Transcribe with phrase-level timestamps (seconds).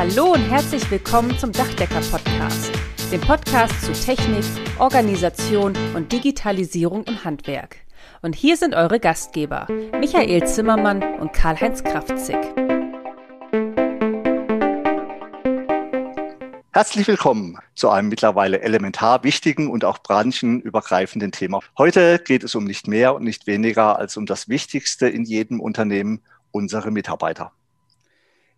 [0.00, 2.72] Hallo und herzlich willkommen zum Dachdecker Podcast,
[3.12, 4.46] dem Podcast zu Technik,
[4.78, 7.76] Organisation und Digitalisierung im Handwerk.
[8.22, 9.66] Und hier sind eure Gastgeber,
[9.98, 12.38] Michael Zimmermann und Karl-Heinz Kraftzig.
[16.72, 21.60] Herzlich willkommen zu einem mittlerweile elementar wichtigen und auch branchenübergreifenden Thema.
[21.76, 25.60] Heute geht es um nicht mehr und nicht weniger als um das Wichtigste in jedem
[25.60, 26.22] Unternehmen,
[26.52, 27.52] unsere Mitarbeiter.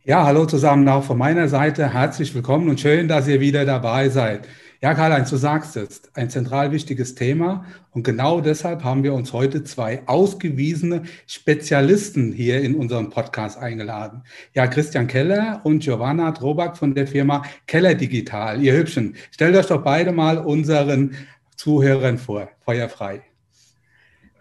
[0.04, 1.92] Ja, hallo zusammen auch von meiner Seite.
[1.94, 4.48] Herzlich willkommen und schön, dass ihr wieder dabei seid.
[4.80, 7.66] Ja, Karl-Heinz, du sagst es, ein zentral wichtiges Thema.
[7.92, 14.24] Und genau deshalb haben wir uns heute zwei ausgewiesene Spezialisten hier in unserem Podcast eingeladen.
[14.54, 18.60] Ja, Christian Keller und Giovanna Drobak von der Firma Keller Digital.
[18.60, 21.14] Ihr Hübschen, stellt euch doch beide mal unseren
[21.54, 22.48] Zuhörern vor.
[22.64, 23.22] Feuerfrei.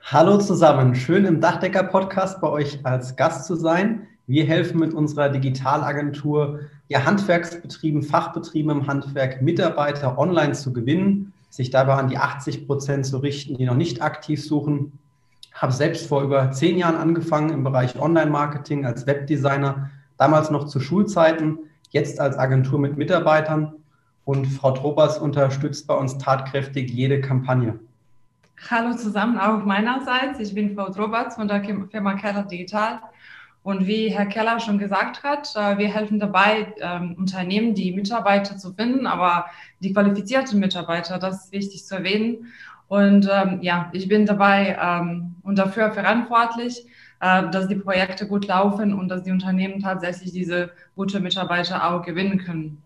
[0.06, 4.08] Hallo zusammen, schön im Dachdecker-Podcast bei euch als Gast zu sein.
[4.32, 11.70] Wir helfen mit unserer Digitalagentur ja, Handwerksbetrieben, Fachbetrieben im Handwerk, Mitarbeiter online zu gewinnen, sich
[11.70, 14.98] dabei an die 80 Prozent zu richten, die noch nicht aktiv suchen.
[15.54, 20.80] Habe selbst vor über zehn Jahren angefangen im Bereich Online-Marketing als Webdesigner, damals noch zu
[20.80, 21.58] Schulzeiten,
[21.90, 23.74] jetzt als Agentur mit Mitarbeitern.
[24.24, 27.78] Und Frau Trobers unterstützt bei uns tatkräftig jede Kampagne.
[28.70, 30.40] Hallo zusammen, auch meinerseits.
[30.40, 33.02] Ich bin Frau Trobatz von der Firma Keller Digital
[33.64, 38.58] und wie Herr Keller schon gesagt hat, äh, wir helfen dabei, ähm, Unternehmen die Mitarbeiter
[38.58, 39.46] zu finden, aber
[39.80, 42.52] die qualifizierten Mitarbeiter, das ist wichtig zu erwähnen.
[42.88, 46.88] Und ähm, ja, ich bin dabei ähm, und dafür verantwortlich,
[47.20, 52.04] äh, dass die Projekte gut laufen und dass die Unternehmen tatsächlich diese gute Mitarbeiter auch
[52.04, 52.82] gewinnen können.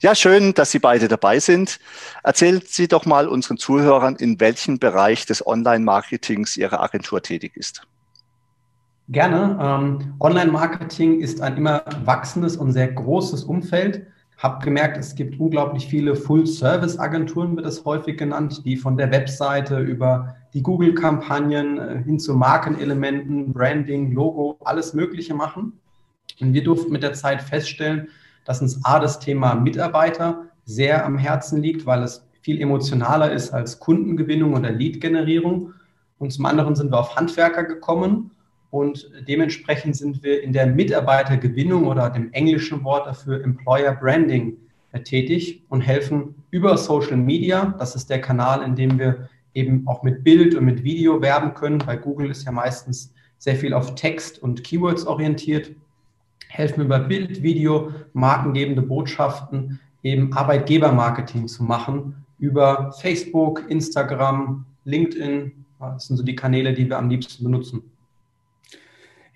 [0.00, 1.80] Ja, schön, dass Sie beide dabei sind.
[2.22, 7.82] Erzählen Sie doch mal unseren Zuhörern, in welchem Bereich des Online-Marketings Ihre Agentur tätig ist.
[9.10, 9.58] Gerne.
[9.58, 14.06] Ähm, Online-Marketing ist ein immer wachsendes und sehr großes Umfeld.
[14.36, 19.78] Hab gemerkt, es gibt unglaublich viele Full-Service-Agenturen, wird es häufig genannt, die von der Webseite
[19.78, 25.72] über die Google-Kampagnen äh, hin zu Markenelementen, Branding, Logo, alles Mögliche machen.
[26.38, 28.08] Und wir durften mit der Zeit feststellen,
[28.44, 33.54] dass uns A, das Thema Mitarbeiter sehr am Herzen liegt, weil es viel emotionaler ist
[33.54, 35.72] als Kundengewinnung oder Lead-Generierung.
[36.18, 38.32] Und zum anderen sind wir auf Handwerker gekommen
[38.70, 44.56] und dementsprechend sind wir in der Mitarbeitergewinnung oder dem englischen Wort dafür Employer Branding
[44.92, 47.74] äh, tätig und helfen über Social Media.
[47.78, 51.54] Das ist der Kanal, in dem wir eben auch mit Bild und mit Video werben
[51.54, 51.78] können.
[51.78, 55.70] Bei Google ist ja meistens sehr viel auf Text und Keywords orientiert.
[56.48, 65.52] Helfen über Bild, Video, markengebende Botschaften, eben Arbeitgebermarketing zu machen über Facebook, Instagram, LinkedIn.
[65.80, 67.82] Das sind so die Kanäle, die wir am liebsten benutzen.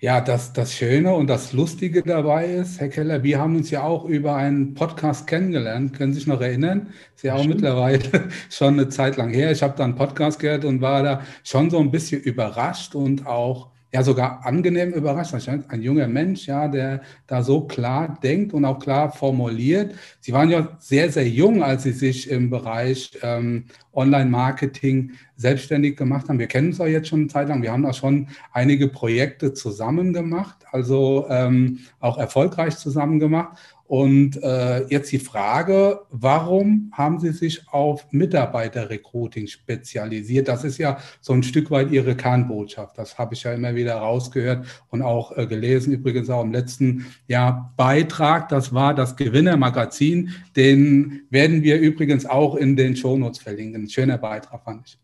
[0.03, 3.83] Ja, das, das Schöne und das Lustige dabei ist, Herr Keller, wir haben uns ja
[3.83, 5.93] auch über einen Podcast kennengelernt.
[5.93, 6.89] Können Sie sich noch erinnern?
[7.15, 7.61] Ist ja auch Stimmt.
[7.61, 8.01] mittlerweile
[8.49, 9.53] schon eine Zeit lang her.
[9.53, 13.25] Ich habe da einen Podcast gehört und war da schon so ein bisschen überrascht und
[13.25, 15.35] auch ja sogar angenehm überrascht.
[15.67, 19.93] Ein junger Mensch, ja, der da so klar denkt und auch klar formuliert.
[20.19, 26.27] Sie waren ja sehr, sehr jung, als Sie sich im Bereich ähm, Online-Marketing selbstständig gemacht
[26.27, 26.39] haben.
[26.39, 27.61] Wir kennen uns auch jetzt schon eine Zeit lang.
[27.61, 33.59] Wir haben da schon einige Projekte zusammen gemacht, also ähm, auch erfolgreich zusammen gemacht.
[33.93, 40.47] Und äh, jetzt die Frage, warum haben Sie sich auf Mitarbeiterrecruiting spezialisiert?
[40.47, 42.97] Das ist ja so ein Stück weit Ihre Kernbotschaft.
[42.97, 47.05] Das habe ich ja immer wieder rausgehört und auch äh, gelesen, übrigens auch im letzten
[47.27, 48.49] Jahr Beitrag.
[48.49, 50.31] Das war das Gewinnermagazin.
[50.55, 53.83] Den werden wir übrigens auch in den Shownotes verlinken.
[53.83, 54.97] Ein schöner Beitrag, fand ich.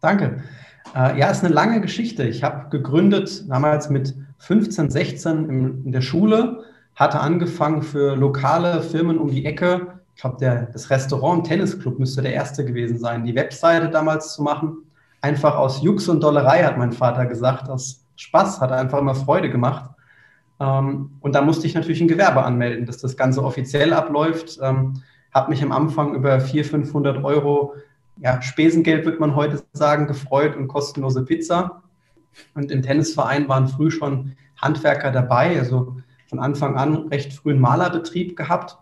[0.00, 0.44] Danke.
[0.94, 2.22] Äh, ja, ist eine lange Geschichte.
[2.28, 6.62] Ich habe gegründet damals mit 15, 16 in, in der Schule
[7.00, 10.00] hatte angefangen für lokale Firmen um die Ecke.
[10.14, 14.84] Ich glaube, das Restaurant Tennisclub müsste der erste gewesen sein, die Webseite damals zu machen.
[15.22, 17.70] Einfach aus Jux und Dollerei, hat mein Vater gesagt.
[17.70, 19.88] Aus Spaß, hat einfach immer Freude gemacht.
[20.60, 24.58] Ähm, und da musste ich natürlich ein Gewerbe anmelden, dass das Ganze offiziell abläuft.
[24.60, 27.76] Ähm, habe mich am Anfang über 400, 500 Euro,
[28.18, 31.82] ja, Spesengeld würde man heute sagen, gefreut und kostenlose Pizza.
[32.54, 35.58] Und im Tennisverein waren früh schon Handwerker dabei.
[35.58, 35.96] Also
[36.30, 38.78] von Anfang an recht früh einen Malerbetrieb gehabt,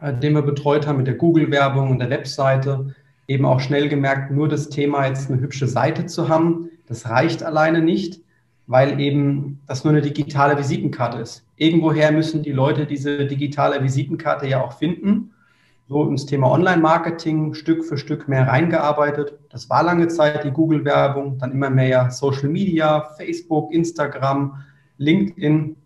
[0.00, 2.94] äh, den wir betreut haben mit der Google-Werbung und der Webseite.
[3.26, 7.42] Eben auch schnell gemerkt, nur das Thema jetzt eine hübsche Seite zu haben, das reicht
[7.42, 8.20] alleine nicht,
[8.66, 11.44] weil eben das nur eine digitale Visitenkarte ist.
[11.56, 15.32] Irgendwoher müssen die Leute diese digitale Visitenkarte ja auch finden.
[15.88, 19.38] So ins Thema Online-Marketing Stück für Stück mehr reingearbeitet.
[19.50, 24.62] Das war lange Zeit die Google-Werbung, dann immer mehr Social Media, Facebook, Instagram,
[24.98, 25.76] LinkedIn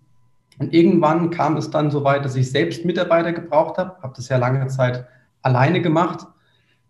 [0.59, 4.29] Und irgendwann kam es dann so weit, dass ich selbst Mitarbeiter gebraucht habe, habe das
[4.29, 5.07] ja lange Zeit
[5.43, 6.27] alleine gemacht,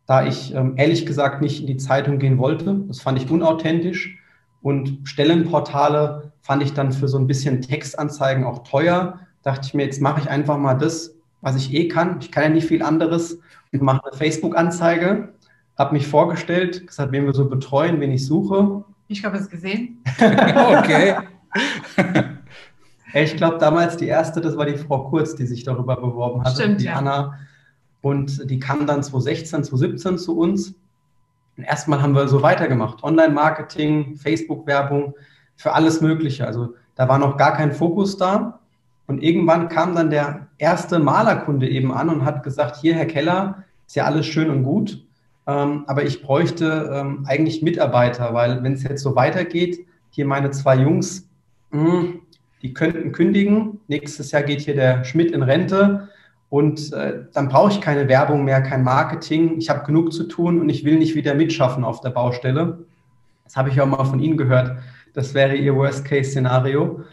[0.06, 2.84] da ich ähm, ehrlich gesagt nicht in die Zeitung gehen wollte.
[2.86, 4.18] Das fand ich unauthentisch.
[4.62, 9.20] Und Stellenportale fand ich dann für so ein bisschen Textanzeigen auch teuer.
[9.42, 12.18] Dachte ich mir, jetzt mache ich einfach mal das, was ich eh kann.
[12.20, 13.40] Ich kann ja nicht viel anderes
[13.72, 15.34] und mache eine Facebook-Anzeige.
[15.76, 18.84] Habe mich vorgestellt, gesagt, wen wir so betreuen, wen ich suche.
[19.08, 20.02] Ich habe es gesehen.
[20.18, 21.16] okay.
[23.24, 26.52] ich glaube, damals die erste, das war die Frau Kurz, die sich darüber beworben hat.
[26.52, 26.94] Stimmt, die ja.
[26.94, 27.38] Anna.
[28.02, 30.74] Und die kam dann 2016, 2017 zu uns.
[31.56, 33.02] Und erstmal haben wir so weitergemacht.
[33.02, 35.14] Online-Marketing, Facebook-Werbung,
[35.56, 36.46] für alles Mögliche.
[36.46, 38.60] Also da war noch gar kein Fokus da.
[39.06, 43.64] Und irgendwann kam dann der erste Malerkunde eben an und hat gesagt, hier, Herr Keller,
[43.86, 45.06] ist ja alles schön und gut,
[45.46, 50.50] ähm, aber ich bräuchte ähm, eigentlich Mitarbeiter, weil wenn es jetzt so weitergeht, hier meine
[50.50, 51.28] zwei Jungs,
[51.70, 52.14] mh,
[52.62, 53.80] die könnten kündigen.
[53.88, 56.08] Nächstes Jahr geht hier der Schmidt in Rente
[56.48, 59.58] und äh, dann brauche ich keine Werbung mehr, kein Marketing.
[59.58, 62.78] Ich habe genug zu tun und ich will nicht wieder mitschaffen auf der Baustelle.
[63.44, 64.78] Das habe ich auch mal von Ihnen gehört.
[65.12, 67.04] Das wäre Ihr Worst-Case-Szenario.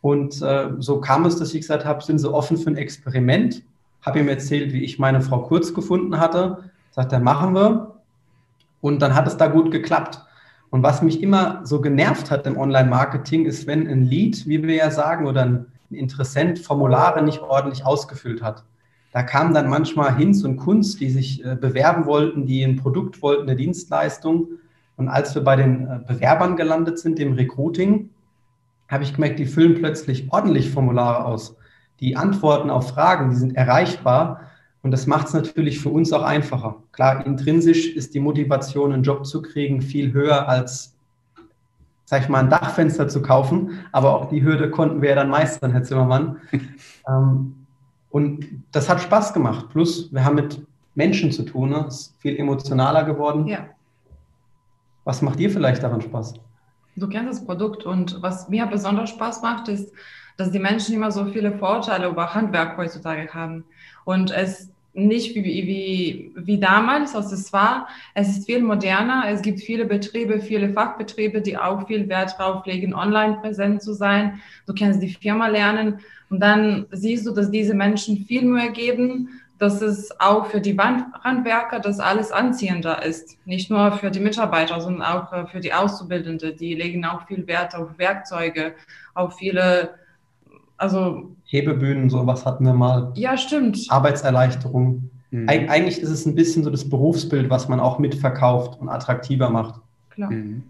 [0.00, 3.62] Und äh, so kam es, dass ich gesagt habe, sind Sie offen für ein Experiment?
[4.02, 6.70] Habe ihm erzählt, wie ich meine Frau Kurz gefunden hatte.
[6.90, 7.94] Sagt er, machen wir.
[8.80, 10.20] Und dann hat es da gut geklappt.
[10.72, 14.74] Und was mich immer so genervt hat im Online-Marketing, ist, wenn ein Lead, wie wir
[14.74, 18.64] ja sagen, oder ein Interessent Formulare nicht ordentlich ausgefüllt hat.
[19.12, 23.20] Da kamen dann manchmal Hinz und Kunst, die sich äh, bewerben wollten, die ein Produkt
[23.20, 24.48] wollten, eine Dienstleistung.
[24.96, 28.08] Und als wir bei den äh, Bewerbern gelandet sind, dem Recruiting,
[28.88, 31.54] habe ich gemerkt, die füllen plötzlich ordentlich Formulare aus.
[32.00, 34.40] Die Antworten auf Fragen, die sind erreichbar.
[34.82, 36.82] Und das macht es natürlich für uns auch einfacher.
[36.90, 40.96] Klar, intrinsisch ist die Motivation, einen Job zu kriegen, viel höher als,
[42.04, 43.78] sag ich mal, ein Dachfenster zu kaufen.
[43.92, 46.38] Aber auch die Hürde konnten wir ja dann meistern, Herr Zimmermann.
[47.08, 47.54] ähm,
[48.10, 49.68] und das hat Spaß gemacht.
[49.70, 50.60] Plus, wir haben mit
[50.94, 51.70] Menschen zu tun.
[51.70, 51.84] Ne?
[51.86, 53.46] Es ist viel emotionaler geworden.
[53.46, 53.68] Ja.
[55.04, 56.34] Was macht dir vielleicht daran Spaß?
[56.96, 59.92] Du kennst das Produkt und was mir besonders Spaß macht, ist,
[60.36, 63.64] dass die Menschen immer so viele Vorteile über Handwerk heutzutage haben.
[64.04, 67.88] Und es nicht wie, wie, wie damals, als es war.
[68.14, 69.24] Es ist viel moderner.
[69.28, 73.94] Es gibt viele Betriebe, viele Fachbetriebe, die auch viel Wert darauf legen, online präsent zu
[73.94, 74.40] sein.
[74.66, 79.28] Du kannst die Firma lernen und dann siehst du, dass diese Menschen viel Mühe geben,
[79.62, 83.38] dass es auch für die Handwerker das alles anziehender ist.
[83.46, 86.52] Nicht nur für die Mitarbeiter, sondern auch äh, für die Auszubildende.
[86.52, 88.74] Die legen auch viel Wert auf Werkzeuge,
[89.14, 89.94] auf viele,
[90.82, 91.36] also.
[91.44, 93.12] Hebebühnen, sowas hatten wir mal.
[93.14, 93.86] Ja, stimmt.
[93.88, 95.10] Arbeitserleichterung.
[95.30, 95.48] Mhm.
[95.48, 99.50] Eig eigentlich ist es ein bisschen so das Berufsbild, was man auch mitverkauft und attraktiver
[99.50, 99.80] macht.
[100.10, 100.30] Klar.
[100.30, 100.64] Mhm.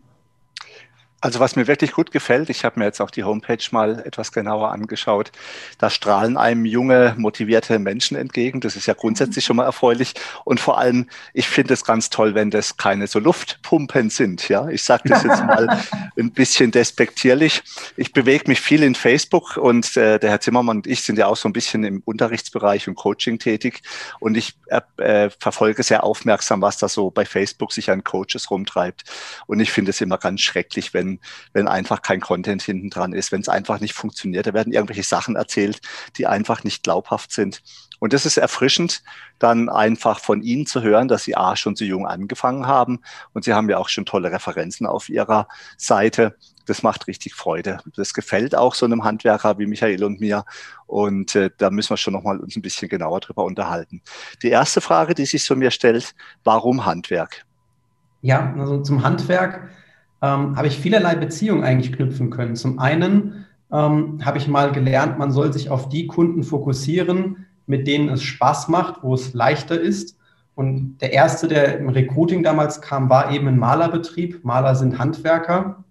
[1.22, 4.32] Also was mir wirklich gut gefällt, ich habe mir jetzt auch die Homepage mal etwas
[4.32, 5.30] genauer angeschaut,
[5.78, 8.60] da strahlen einem junge, motivierte Menschen entgegen.
[8.60, 10.14] Das ist ja grundsätzlich schon mal erfreulich.
[10.44, 14.48] Und vor allem, ich finde es ganz toll, wenn das keine so Luftpumpen sind.
[14.48, 15.68] Ja, ich sage das jetzt mal
[16.18, 17.62] ein bisschen despektierlich.
[17.96, 21.28] Ich bewege mich viel in Facebook und äh, der Herr Zimmermann und ich sind ja
[21.28, 23.82] auch so ein bisschen im Unterrichtsbereich und Coaching tätig.
[24.18, 24.56] Und ich
[24.96, 29.04] äh, verfolge sehr aufmerksam, was da so bei Facebook sich an Coaches rumtreibt.
[29.46, 31.11] Und ich finde es immer ganz schrecklich, wenn
[31.52, 34.46] wenn, einfach kein Content hinten dran ist, wenn es einfach nicht funktioniert.
[34.46, 35.80] Da werden irgendwelche Sachen erzählt,
[36.16, 37.62] die einfach nicht glaubhaft sind.
[38.02, 39.04] Und das ist erfrischend,
[39.38, 43.00] dann einfach von Ihnen zu hören, dass Sie A schon so jung angefangen haben
[43.32, 45.46] und Sie haben ja auch schon tolle Referenzen auf Ihrer
[45.76, 46.36] Seite.
[46.66, 47.78] Das macht richtig Freude.
[47.94, 50.44] Das gefällt auch so einem Handwerker wie Michael und mir.
[50.86, 54.02] Und äh, da müssen wir schon noch mal uns ein bisschen genauer drüber unterhalten.
[54.42, 57.44] Die erste Frage, die sich so mir stellt, warum Handwerk?
[58.20, 59.68] Ja, also zum Handwerk
[60.22, 62.56] ähm, habe ich vielerlei Beziehungen eigentlich knüpfen können.
[62.56, 67.86] Zum einen ähm, habe ich mal gelernt, man soll sich auf die Kunden fokussieren, mit
[67.86, 70.16] denen es Spaß macht, wo es leichter ist.
[70.54, 74.44] Und der erste, der im Recruiting damals kam, war eben ein Malerbetrieb.
[74.44, 75.82] Maler sind Handwerker.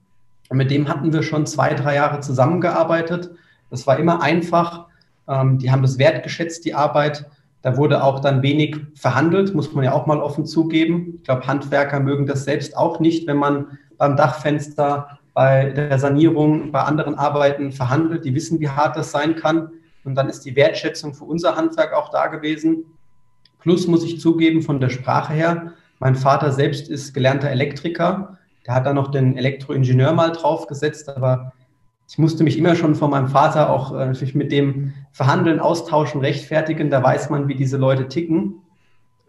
[0.49, 3.31] Und mit dem hatten wir schon zwei, drei Jahre zusammengearbeitet.
[3.69, 4.85] Das war immer einfach.
[5.27, 7.25] Ähm, die haben das wertgeschätzt, die Arbeit.
[7.63, 11.15] Da wurde auch dann wenig verhandelt, muss man ja auch mal offen zugeben.
[11.17, 16.71] Ich glaube, Handwerker mögen das selbst auch nicht, wenn man beim Dachfenster, bei der Sanierung,
[16.71, 18.25] bei anderen Arbeiten verhandelt.
[18.25, 19.69] Die wissen, wie hart das sein kann.
[20.03, 22.83] Und dann ist die Wertschätzung für unser Handwerk auch da gewesen.
[23.59, 28.39] Plus muss ich zugeben, von der Sprache her, mein Vater selbst ist gelernter Elektriker.
[28.65, 31.53] Der hat da noch den Elektroingenieur mal draufgesetzt, aber
[32.09, 36.21] ich musste mich immer schon von meinem Vater auch äh, natürlich mit dem Verhandeln, Austauschen,
[36.21, 36.89] Rechtfertigen.
[36.89, 38.63] Da weiß man, wie diese Leute ticken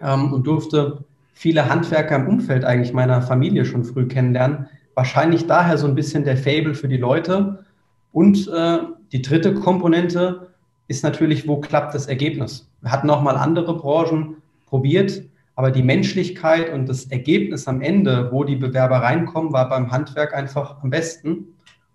[0.01, 4.67] ähm, und durfte viele Handwerker im Umfeld eigentlich meiner Familie schon früh kennenlernen.
[4.95, 7.65] Wahrscheinlich daher so ein bisschen der Fable für die Leute.
[8.13, 8.79] Und äh,
[9.13, 10.49] die dritte Komponente
[10.89, 12.69] ist natürlich, wo klappt das Ergebnis?
[12.81, 14.37] Wir hatten auch mal andere Branchen
[14.67, 15.23] probiert,
[15.55, 20.35] aber die Menschlichkeit und das Ergebnis am Ende, wo die Bewerber reinkommen, war beim Handwerk
[20.35, 21.31] einfach am besten.
[21.31, 21.47] Und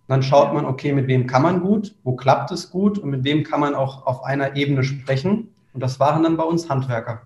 [0.08, 3.24] dann schaut man, okay, mit wem kann man gut, wo klappt es gut und mit
[3.24, 5.50] wem kann man auch auf einer Ebene sprechen.
[5.74, 7.24] Und das waren dann bei uns Handwerker.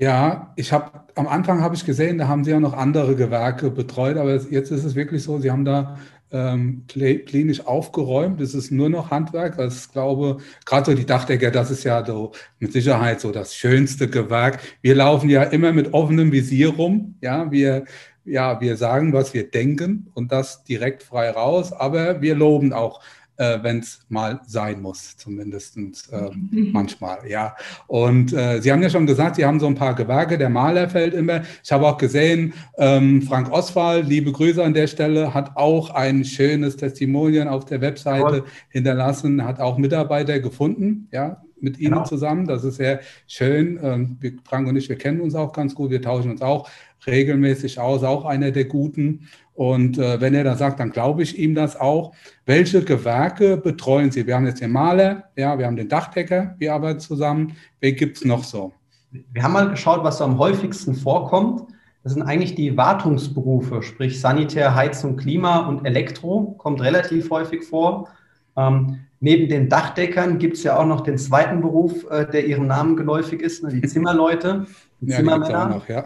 [0.00, 3.70] Ja, ich habe am Anfang habe ich gesehen, da haben Sie ja noch andere Gewerke
[3.70, 5.98] betreut, aber jetzt ist es wirklich so, Sie haben da
[6.32, 8.40] ähm, klinisch aufgeräumt.
[8.40, 9.58] Es ist nur noch Handwerk.
[9.58, 13.54] Also ich glaube, gerade so die Dachdecker, das ist ja so mit Sicherheit so das
[13.54, 14.60] schönste Gewerk.
[14.80, 17.16] Wir laufen ja immer mit offenem Visier rum.
[17.20, 17.84] Ja, wir,
[18.24, 21.74] ja, wir sagen, was wir denken und das direkt frei raus.
[21.74, 23.02] Aber wir loben auch
[23.40, 25.78] äh, wenn es mal sein muss, zumindest
[26.12, 27.56] äh, manchmal, ja.
[27.86, 30.90] Und äh, Sie haben ja schon gesagt, Sie haben so ein paar Gewerke, der Maler
[30.90, 31.40] fällt immer.
[31.64, 36.24] Ich habe auch gesehen, ähm, Frank Oswald, liebe Grüße an der Stelle, hat auch ein
[36.24, 38.44] schönes Testimonial auf der Webseite Toll.
[38.68, 42.04] hinterlassen, hat auch Mitarbeiter gefunden, ja, mit Ihnen genau.
[42.04, 42.46] zusammen.
[42.46, 43.80] Das ist sehr schön.
[43.82, 46.68] Ähm, wir, Frank und ich, wir kennen uns auch ganz gut, wir tauschen uns auch
[47.06, 49.28] regelmäßig aus, auch einer der Guten.
[49.60, 52.14] Und äh, wenn er das sagt, dann glaube ich ihm das auch.
[52.46, 54.26] Welche Gewerke betreuen Sie?
[54.26, 57.52] Wir haben jetzt den Maler, ja, wir haben den Dachdecker, wir arbeiten zusammen.
[57.78, 58.72] Wer gibt es noch so?
[59.10, 61.64] Wir haben mal geschaut, was so am häufigsten vorkommt.
[62.02, 68.08] Das sind eigentlich die Wartungsberufe, sprich Sanitär, Heizung, Klima und Elektro, kommt relativ häufig vor.
[68.56, 72.66] Ähm, neben den Dachdeckern gibt es ja auch noch den zweiten Beruf, äh, der ihrem
[72.66, 74.64] Namen geläufig ist, ne, die Zimmerleute,
[75.02, 75.68] die ja, Zimmermänner.
[75.68, 76.04] Noch, ja.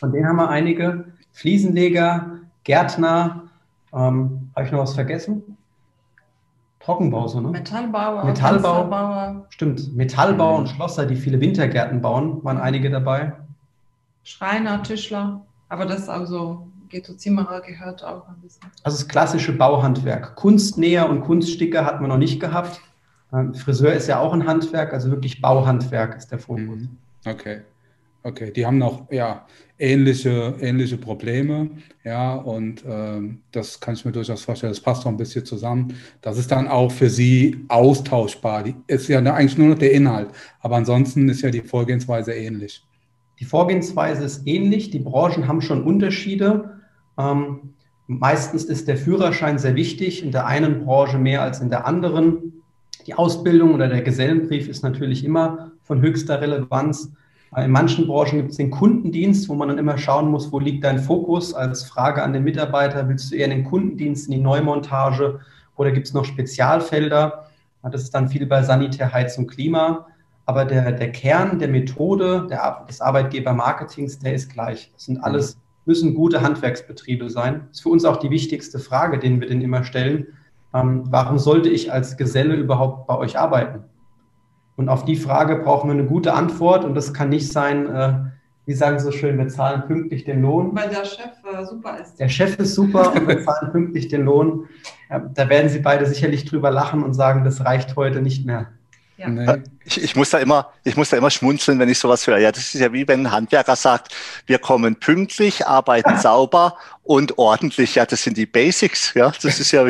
[0.00, 1.04] Von denen haben wir einige.
[1.30, 3.44] Fliesenleger, Gärtner,
[3.92, 5.56] ähm, habe ich noch was vergessen?
[6.80, 7.50] Trockenbau, so, ne?
[7.50, 8.24] Metallbauer.
[8.24, 8.84] Metallbau.
[8.84, 9.46] Metallbauer.
[9.50, 9.94] Stimmt.
[9.94, 13.32] Metallbau und Schlosser, die viele Wintergärten bauen, waren einige dabei.
[14.24, 15.42] Schreiner, Tischler.
[15.68, 18.62] Aber das also Ghetto Zimmerer gehört auch ein bisschen.
[18.82, 20.34] Also das klassische Bauhandwerk.
[20.36, 22.80] Kunstnäher und Kunststicker hat man noch nicht gehabt.
[23.32, 26.80] Ähm, Friseur ist ja auch ein Handwerk, also wirklich Bauhandwerk ist der Fokus.
[26.80, 26.98] Mhm.
[27.26, 27.62] Okay.
[28.24, 29.46] Okay, die haben noch ja,
[29.78, 31.70] ähnliche, ähnliche Probleme,
[32.04, 35.94] ja, und ähm, das kann ich mir durchaus vorstellen, das passt auch ein bisschen zusammen.
[36.20, 38.62] Das ist dann auch für sie austauschbar.
[38.62, 40.28] Die ist ja eigentlich nur noch der Inhalt,
[40.60, 42.84] aber ansonsten ist ja die Vorgehensweise ähnlich.
[43.40, 46.78] Die Vorgehensweise ist ähnlich, die Branchen haben schon Unterschiede.
[47.18, 47.74] Ähm,
[48.06, 52.62] meistens ist der Führerschein sehr wichtig, in der einen Branche mehr als in der anderen.
[53.08, 57.12] Die Ausbildung oder der Gesellenbrief ist natürlich immer von höchster Relevanz.
[57.56, 60.84] In manchen Branchen gibt es den Kundendienst, wo man dann immer schauen muss, wo liegt
[60.84, 63.06] dein Fokus als Frage an den Mitarbeiter.
[63.08, 65.40] Willst du eher in den Kundendienst, in die Neumontage
[65.76, 67.46] oder gibt es noch Spezialfelder?
[67.82, 70.06] Das ist dann viel bei Sanitär, Heizung, Klima.
[70.46, 74.90] Aber der, der Kern der Methode der, des Arbeitgebermarketings, der ist gleich.
[74.94, 77.66] Das sind alles, müssen gute Handwerksbetriebe sein.
[77.68, 80.28] Das ist für uns auch die wichtigste Frage, den wir denen immer stellen.
[80.74, 83.84] Ähm, warum sollte ich als Geselle überhaupt bei euch arbeiten?
[84.82, 88.14] Und auf die Frage brauchen wir eine gute Antwort und das kann nicht sein, äh,
[88.66, 90.74] wie sagen Sie so schön, wir zahlen pünktlich den Lohn.
[90.74, 92.18] Weil der Chef äh, super ist.
[92.18, 94.66] Der Chef ist super und wir zahlen pünktlich den Lohn.
[95.08, 98.72] Ja, da werden Sie beide sicherlich drüber lachen und sagen, das reicht heute nicht mehr.
[99.18, 99.28] Ja.
[99.28, 99.62] Nee.
[99.84, 102.38] Ich, ich, muss da immer, ich muss da immer schmunzeln, wenn ich sowas höre.
[102.38, 104.12] Ja, das ist ja wie wenn ein Handwerker sagt,
[104.46, 107.96] wir kommen pünktlich, arbeiten sauber und ordentlich.
[107.96, 109.12] Ja, das sind die Basics.
[109.14, 109.84] Ja, das ist ja,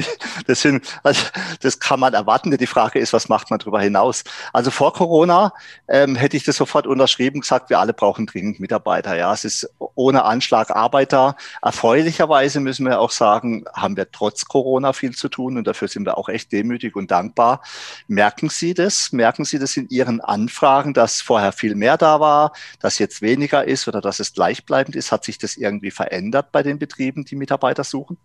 [0.46, 1.24] das sind, also,
[1.60, 2.56] das kann man erwarten.
[2.56, 4.24] Die Frage ist, was macht man darüber hinaus?
[4.52, 5.52] Also vor Corona
[5.88, 9.16] ähm, hätte ich das sofort unterschrieben, gesagt, wir alle brauchen dringend Mitarbeiter.
[9.16, 11.36] Ja, es ist ohne Anschlag Arbeiter.
[11.60, 16.06] Erfreulicherweise müssen wir auch sagen, haben wir trotz Corona viel zu tun und dafür sind
[16.06, 17.62] wir auch echt demütig und dankbar.
[18.08, 19.12] Merken Sie das?
[19.12, 23.64] Merken Sie das in Ihren Anfragen, dass vorher viel mehr da war, dass jetzt weniger
[23.64, 25.12] ist oder dass es gleichbleibend ist?
[25.12, 27.01] Hat sich das irgendwie verändert bei den Betrieben?
[27.02, 28.16] Betrieben, die Mitarbeiter suchen?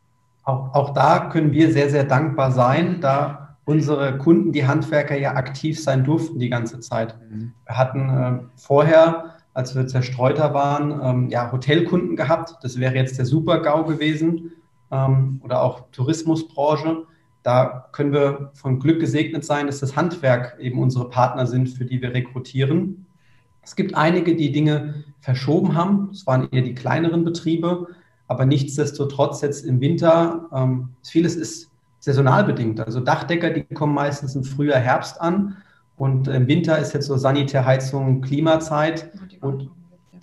[0.43, 5.35] Auch, auch da können wir sehr, sehr dankbar sein, da unsere Kunden, die Handwerker ja
[5.35, 7.17] aktiv sein durften die ganze Zeit.
[7.29, 7.53] Mhm.
[7.65, 12.55] Wir hatten äh, vorher, als wir zerstreuter waren, ähm, ja, Hotelkunden gehabt.
[12.61, 14.53] Das wäre jetzt der Super-GAU gewesen
[14.89, 17.03] ähm, oder auch Tourismusbranche.
[17.43, 21.83] Da können wir von Glück gesegnet sein, dass das Handwerk eben unsere Partner sind, für
[21.83, 23.05] die wir rekrutieren.
[23.63, 26.09] Es gibt einige, die Dinge verschoben haben.
[26.13, 27.87] Es waren eher die kleineren Betriebe.
[28.27, 31.69] Aber nichtsdestotrotz jetzt im Winter, ähm, vieles ist
[31.99, 32.79] saisonal bedingt.
[32.79, 35.57] Also Dachdecker, die kommen meistens im Frühjahr, Herbst an.
[35.97, 39.09] Und im Winter ist jetzt so Sanitärheizung, Klimazeit.
[39.41, 39.69] Und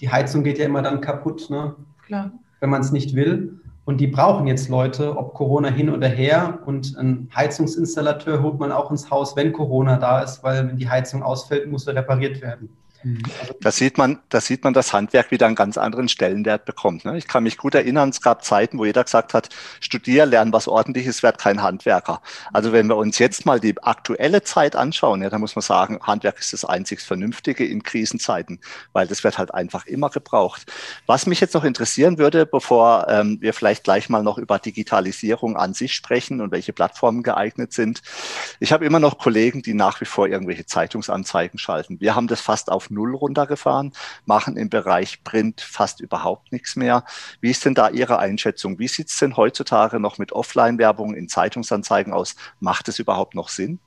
[0.00, 1.74] die Heizung geht ja immer dann kaputt, ne?
[2.06, 2.32] Klar.
[2.60, 3.60] wenn man es nicht will.
[3.86, 6.60] Und die brauchen jetzt Leute, ob Corona hin oder her.
[6.64, 10.88] Und ein Heizungsinstallateur holt man auch ins Haus, wenn Corona da ist, weil wenn die
[10.88, 12.70] Heizung ausfällt, muss er repariert werden.
[13.04, 13.22] Mhm.
[13.60, 17.04] Da sieht man, da sieht man, dass Handwerk wieder einen ganz anderen Stellenwert bekommt.
[17.04, 17.18] Ne?
[17.18, 20.68] Ich kann mich gut erinnern, es gab Zeiten, wo jeder gesagt hat, studier, lern was
[20.68, 22.22] ordentliches, werd kein Handwerker.
[22.52, 26.00] Also wenn wir uns jetzt mal die aktuelle Zeit anschauen, ja, dann muss man sagen,
[26.02, 28.60] Handwerk ist das einzig Vernünftige in Krisenzeiten,
[28.92, 30.72] weil das wird halt einfach immer gebraucht.
[31.06, 35.56] Was mich jetzt noch interessieren würde, bevor ähm, wir vielleicht gleich mal noch über Digitalisierung
[35.56, 38.00] an sich sprechen und welche Plattformen geeignet sind.
[38.60, 42.00] Ich habe immer noch Kollegen, die nach wie vor irgendwelche Zeitungsanzeigen schalten.
[42.00, 43.92] Wir haben das fast auf Null runtergefahren,
[44.24, 47.04] machen im Bereich Print fast überhaupt nichts mehr.
[47.40, 48.78] Wie ist denn da Ihre Einschätzung?
[48.78, 52.36] Wie sieht es denn heutzutage noch mit Offline-Werbung in Zeitungsanzeigen aus?
[52.60, 53.80] Macht es überhaupt noch Sinn?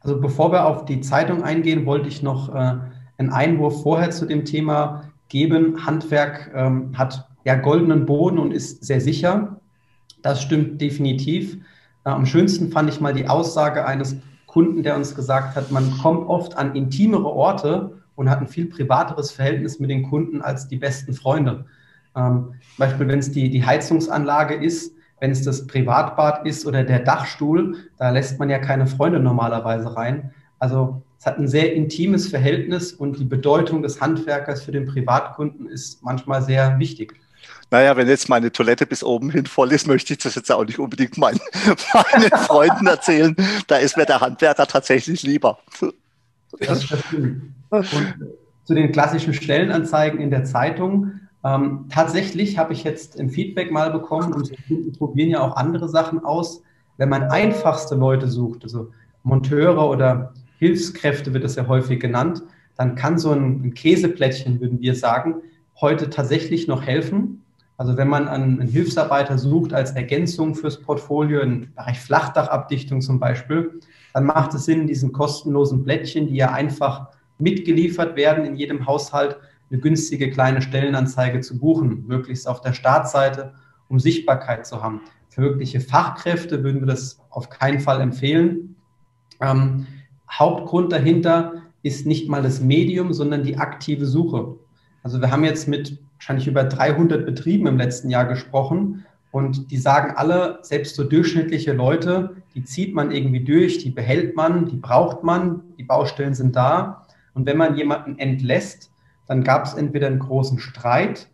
[0.00, 2.74] Also bevor wir auf die Zeitung eingehen, wollte ich noch äh,
[3.18, 5.86] einen Einwurf vorher zu dem Thema geben.
[5.86, 9.60] Handwerk ähm, hat ja goldenen Boden und ist sehr sicher.
[10.22, 11.56] Das stimmt definitiv.
[12.04, 14.16] Äh, am schönsten fand ich mal die Aussage eines
[14.46, 18.66] Kunden, der uns gesagt hat, man kommt oft an intimere Orte und hat ein viel
[18.66, 21.66] privateres Verhältnis mit den Kunden als die besten Freunde.
[22.14, 26.84] Ähm, zum Beispiel, wenn es die, die Heizungsanlage ist, wenn es das Privatbad ist oder
[26.84, 30.30] der Dachstuhl, da lässt man ja keine Freunde normalerweise rein.
[30.60, 35.66] Also es hat ein sehr intimes Verhältnis und die Bedeutung des Handwerkers für den Privatkunden
[35.66, 37.14] ist manchmal sehr wichtig.
[37.72, 40.64] Naja, wenn jetzt meine Toilette bis oben hin voll ist, möchte ich das jetzt auch
[40.64, 41.40] nicht unbedingt meinen,
[41.94, 43.34] meinen Freunden erzählen.
[43.66, 45.58] Da ist mir der Handwerker tatsächlich lieber.
[46.60, 47.61] Das stimmt.
[47.72, 48.14] Und
[48.64, 51.12] zu den klassischen Stellenanzeigen in der Zeitung.
[51.44, 55.88] Ähm, tatsächlich habe ich jetzt ein Feedback mal bekommen, und Kunden probieren ja auch andere
[55.88, 56.62] Sachen aus.
[56.98, 58.90] Wenn man einfachste Leute sucht, also
[59.24, 62.42] Monteure oder Hilfskräfte wird es ja häufig genannt,
[62.76, 65.36] dann kann so ein Käseplättchen, würden wir sagen,
[65.80, 67.42] heute tatsächlich noch helfen.
[67.76, 73.80] Also wenn man einen Hilfsarbeiter sucht als Ergänzung fürs Portfolio, im Bereich Flachdachabdichtung zum Beispiel,
[74.14, 77.08] dann macht es Sinn, diesen kostenlosen Blättchen, die ja einfach
[77.38, 79.38] mitgeliefert werden in jedem Haushalt,
[79.70, 83.54] eine günstige kleine Stellenanzeige zu buchen, möglichst auf der Startseite,
[83.88, 85.00] um Sichtbarkeit zu haben.
[85.28, 88.76] Für wirkliche Fachkräfte würden wir das auf keinen Fall empfehlen.
[89.40, 89.86] Ähm,
[90.30, 94.56] Hauptgrund dahinter ist nicht mal das Medium, sondern die aktive Suche.
[95.02, 99.78] Also wir haben jetzt mit wahrscheinlich über 300 Betrieben im letzten Jahr gesprochen und die
[99.78, 104.76] sagen alle, selbst so durchschnittliche Leute, die zieht man irgendwie durch, die behält man, die
[104.76, 107.01] braucht man, die Baustellen sind da.
[107.34, 108.90] Und wenn man jemanden entlässt,
[109.26, 111.28] dann gab es entweder einen großen Streit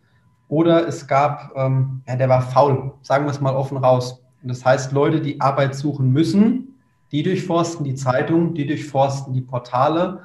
[0.47, 4.23] oder es gab, ähm, ja, der war faul, sagen wir es mal offen raus.
[4.41, 6.75] Und das heißt, Leute, die Arbeit suchen müssen,
[7.11, 10.21] die durchforsten die Zeitung, die durchforsten die Portale,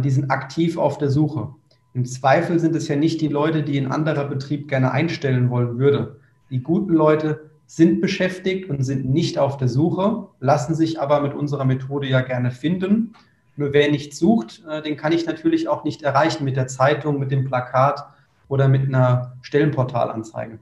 [0.00, 1.48] die sind aktiv auf der Suche.
[1.94, 5.78] Im Zweifel sind es ja nicht die Leute, die ein anderer Betrieb gerne einstellen wollen
[5.78, 6.20] würde.
[6.50, 11.34] Die guten Leute sind beschäftigt und sind nicht auf der Suche, lassen sich aber mit
[11.34, 13.14] unserer Methode ja gerne finden.
[13.56, 17.18] Nur wer nicht sucht, äh, den kann ich natürlich auch nicht erreichen mit der Zeitung,
[17.18, 18.06] mit dem Plakat
[18.48, 20.58] oder mit einer Stellenportalanzeige.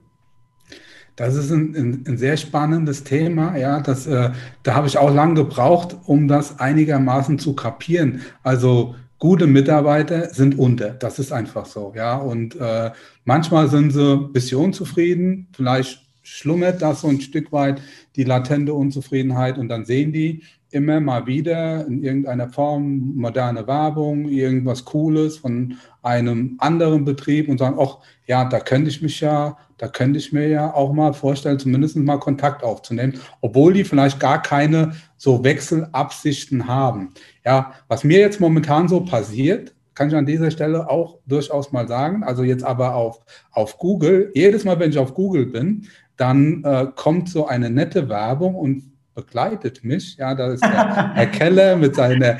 [1.15, 3.55] Das ist ein, ein, ein, sehr spannendes Thema.
[3.57, 4.31] Ja, das, äh,
[4.63, 8.21] da habe ich auch lange gebraucht, um das einigermaßen zu kapieren.
[8.43, 10.89] Also gute Mitarbeiter sind unter.
[10.89, 11.93] Das ist einfach so.
[11.95, 12.91] Ja, und äh,
[13.23, 15.47] manchmal sind sie ein bisschen unzufrieden.
[15.53, 17.81] Vielleicht schlummert das so ein Stück weit
[18.15, 20.43] die latente Unzufriedenheit und dann sehen die
[20.75, 27.57] immer mal wieder in irgendeiner Form moderne Werbung, irgendwas Cooles von einem anderen Betrieb und
[27.57, 31.13] sagen, ach ja, da könnte ich mich ja, da könnte ich mir ja auch mal
[31.13, 37.13] vorstellen, zumindest mal Kontakt aufzunehmen, obwohl die vielleicht gar keine so Wechselabsichten haben.
[37.45, 41.87] Ja, was mir jetzt momentan so passiert, kann ich an dieser Stelle auch durchaus mal
[41.87, 42.23] sagen.
[42.23, 46.87] Also jetzt aber auf, auf Google, jedes Mal, wenn ich auf Google bin, dann äh,
[46.95, 50.17] kommt so eine nette Werbung und begleitet mich.
[50.17, 52.37] Ja, da ist der Herr Keller mit seiner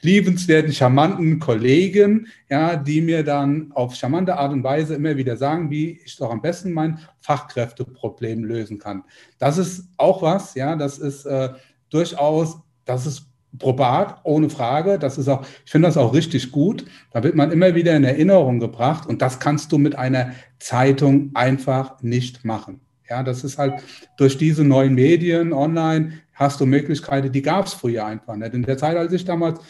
[0.00, 5.70] liebenswerten, charmanten Kollegen, ja, die mir dann auf charmante Art und Weise immer wieder sagen,
[5.70, 9.02] wie ich doch am besten mein Fachkräfteproblem lösen kann.
[9.38, 11.50] Das ist auch was, ja, das ist äh,
[11.90, 14.98] durchaus, das ist probat, ohne Frage.
[14.98, 16.84] Das ist auch, ich finde das auch richtig gut.
[17.10, 21.30] Da wird man immer wieder in Erinnerung gebracht und das kannst du mit einer Zeitung
[21.34, 22.80] einfach nicht machen.
[23.08, 23.74] Ja, das ist halt
[24.16, 28.54] durch diese neuen Medien online hast du Möglichkeiten, die gab es früher einfach nicht.
[28.54, 29.60] In der Zeit, als ich damals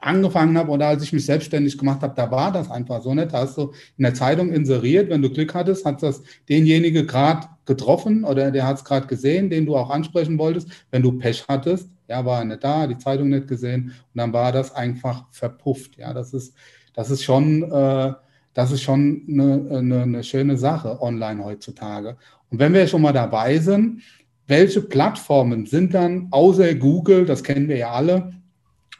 [0.00, 3.32] angefangen habe oder als ich mich selbstständig gemacht habe, da war das einfach so nicht.
[3.32, 7.48] Da hast du in der Zeitung inseriert, wenn du Glück hattest, hat das denjenige gerade
[7.64, 10.68] getroffen oder der hat es gerade gesehen, den du auch ansprechen wolltest.
[10.90, 14.32] Wenn du Pech hattest, ja, war er nicht da, die Zeitung nicht gesehen und dann
[14.32, 15.96] war das einfach verpufft.
[15.96, 16.54] Ja, das ist,
[16.92, 18.12] das ist schon, äh,
[18.52, 22.16] das ist schon eine, eine, eine schöne Sache online heutzutage.
[22.54, 24.02] Und wenn wir schon mal dabei sind,
[24.46, 28.30] welche Plattformen sind dann außer Google, das kennen wir ja alle,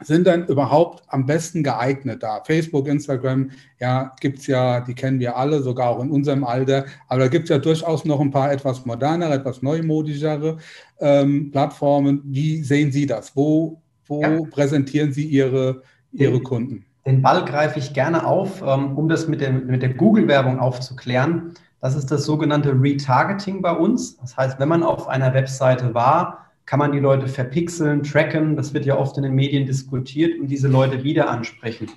[0.01, 2.43] sind dann überhaupt am besten geeignet da?
[2.43, 6.83] Facebook, Instagram, ja, gibt es ja, die kennen wir alle, sogar auch in unserem Alter,
[7.07, 10.57] aber da gibt es ja durchaus noch ein paar etwas modernere, etwas neumodischere
[10.99, 12.23] ähm, Plattformen.
[12.25, 13.37] Wie sehen Sie das?
[13.37, 14.41] Wo, wo ja.
[14.51, 16.85] präsentieren Sie Ihre, Ihre den, Kunden?
[17.05, 21.53] Den Ball greife ich gerne auf, ähm, um das mit, dem, mit der Google-Werbung aufzuklären.
[21.85, 24.17] Das ist das sogenannte Retargeting bei uns.
[24.17, 28.55] Das heißt, wenn man auf einer Webseite war, kann man die Leute verpixeln, tracken?
[28.55, 31.91] Das wird ja oft in den Medien diskutiert und diese Leute wieder ansprechen.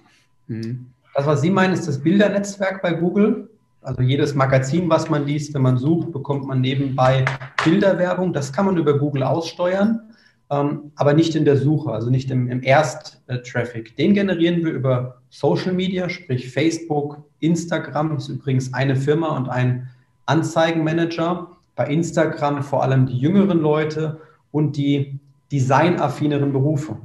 [0.47, 0.89] Mhm.
[1.15, 3.49] Das, was Sie meinen, ist das Bildernetzwerk bei Google.
[3.81, 7.25] Also jedes Magazin, was man liest, wenn man sucht, bekommt man nebenbei
[7.65, 8.35] Bilderwerbung.
[8.35, 10.03] Das kann man über Google aussteuern,
[10.51, 13.97] ähm, aber nicht in der Suche, also nicht im, im Erst-Traffic.
[13.97, 19.89] Den generieren wir über Social Media, sprich Facebook, Instagram ist übrigens eine Firma und ein
[20.27, 21.49] Anzeigenmanager.
[21.77, 24.21] Bei Instagram vor allem die jüngeren Leute
[24.51, 25.19] und die
[25.53, 26.97] designaffineren Berufe.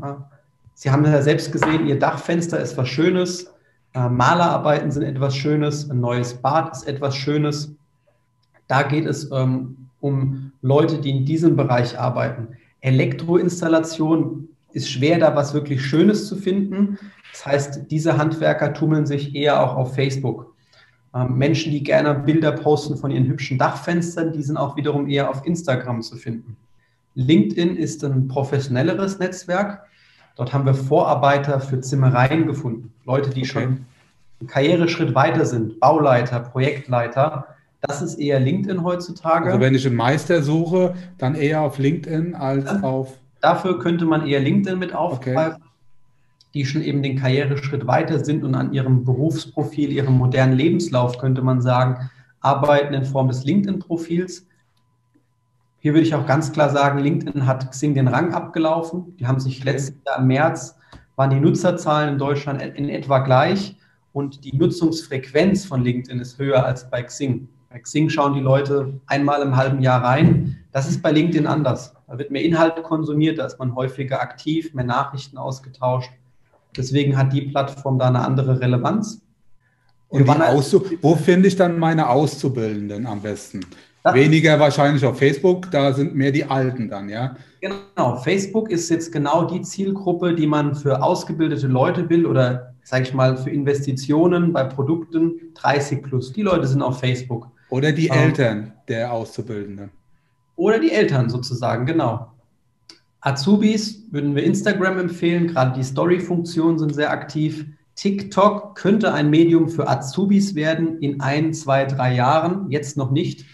[0.73, 3.53] Sie haben ja selbst gesehen, Ihr Dachfenster ist was Schönes,
[3.93, 7.75] äh, Malerarbeiten sind etwas Schönes, ein neues Bad ist etwas Schönes.
[8.67, 12.47] Da geht es ähm, um Leute, die in diesem Bereich arbeiten.
[12.81, 16.97] Elektroinstallation ist schwer, da was wirklich Schönes zu finden.
[17.31, 20.53] Das heißt, diese Handwerker tummeln sich eher auch auf Facebook.
[21.15, 25.29] Ähm, Menschen, die gerne Bilder posten von ihren hübschen Dachfenstern, die sind auch wiederum eher
[25.29, 26.57] auf Instagram zu finden.
[27.15, 29.83] LinkedIn ist ein professionelleres Netzwerk.
[30.35, 32.91] Dort haben wir Vorarbeiter für Zimmereien gefunden.
[33.05, 33.49] Leute, die okay.
[33.49, 33.85] schon
[34.39, 37.47] einen Karriereschritt weiter sind, Bauleiter, Projektleiter.
[37.81, 39.47] Das ist eher LinkedIn heutzutage.
[39.47, 42.79] Also wenn ich einen Meister suche, dann eher auf LinkedIn als ja.
[42.81, 43.19] auf.
[43.43, 46.49] Dafür könnte man eher LinkedIn mit aufgreifen, okay.
[46.53, 51.41] die schon eben den Karriereschritt weiter sind und an ihrem Berufsprofil, ihrem modernen Lebenslauf, könnte
[51.41, 54.47] man sagen, arbeiten in Form des LinkedIn-Profils.
[55.79, 59.17] Hier würde ich auch ganz klar sagen, LinkedIn hat Xing den Rang abgelaufen.
[59.17, 60.77] Die haben sich letztes Jahr im März,
[61.17, 63.75] waren die Nutzerzahlen in Deutschland in etwa gleich
[64.13, 67.49] und die Nutzungsfrequenz von LinkedIn ist höher als bei Xing.
[67.69, 70.59] Bei Xing schauen die Leute einmal im halben Jahr rein.
[70.71, 71.93] Das ist bei LinkedIn anders.
[72.13, 76.11] Da wird mehr Inhalt konsumiert, da ist man häufiger aktiv, mehr Nachrichten ausgetauscht.
[76.77, 79.23] Deswegen hat die Plattform da eine andere Relevanz.
[80.09, 83.61] Und wo finde ich dann meine Auszubildenden am besten?
[84.03, 87.35] Weniger wahrscheinlich auf Facebook, da sind mehr die Alten dann, ja?
[87.61, 93.05] Genau, Facebook ist jetzt genau die Zielgruppe, die man für ausgebildete Leute will oder, sage
[93.05, 96.31] ich mal, für Investitionen bei Produkten 30 plus.
[96.31, 97.47] Die Leute sind auf Facebook.
[97.71, 99.89] Oder die ähm, Eltern der Auszubildenden.
[100.55, 102.31] Oder die Eltern sozusagen, genau.
[103.21, 107.65] Azubis würden wir Instagram empfehlen, gerade die Story-Funktionen sind sehr aktiv.
[107.95, 113.45] TikTok könnte ein Medium für Azubis werden in ein, zwei, drei Jahren, jetzt noch nicht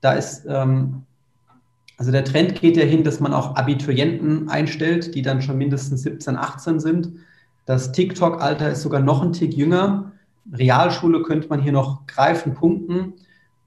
[0.00, 1.02] da ist, ähm,
[1.96, 6.02] also der Trend geht ja hin, dass man auch Abiturienten einstellt, die dann schon mindestens
[6.02, 7.12] 17, 18 sind.
[7.66, 10.12] Das TikTok-Alter ist sogar noch ein Tick jünger.
[10.52, 13.14] Realschule könnte man hier noch greifen, punkten.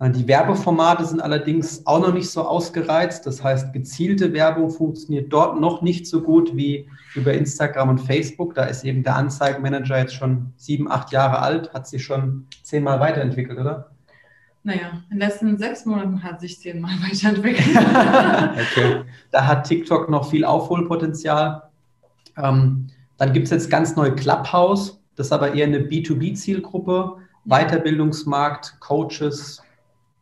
[0.01, 3.25] Äh, die Werbeformate sind allerdings auch noch nicht so ausgereizt.
[3.25, 8.55] Das heißt, gezielte Werbung funktioniert dort noch nicht so gut wie über Instagram und Facebook.
[8.55, 12.99] Da ist eben der Anzeigenmanager jetzt schon sieben, acht Jahre alt, hat sich schon zehnmal
[12.99, 13.91] weiterentwickelt, oder?
[14.63, 17.67] Naja, in den letzten sechs Monaten hat sich zehnmal weiterentwickelt.
[17.77, 19.03] okay.
[19.31, 21.63] Da hat TikTok noch viel Aufholpotenzial.
[22.37, 22.87] Ähm,
[23.17, 24.99] dann gibt es jetzt ganz neu Clubhouse.
[25.15, 27.17] Das ist aber eher eine B2B-Zielgruppe.
[27.45, 29.61] Weiterbildungsmarkt, Coaches,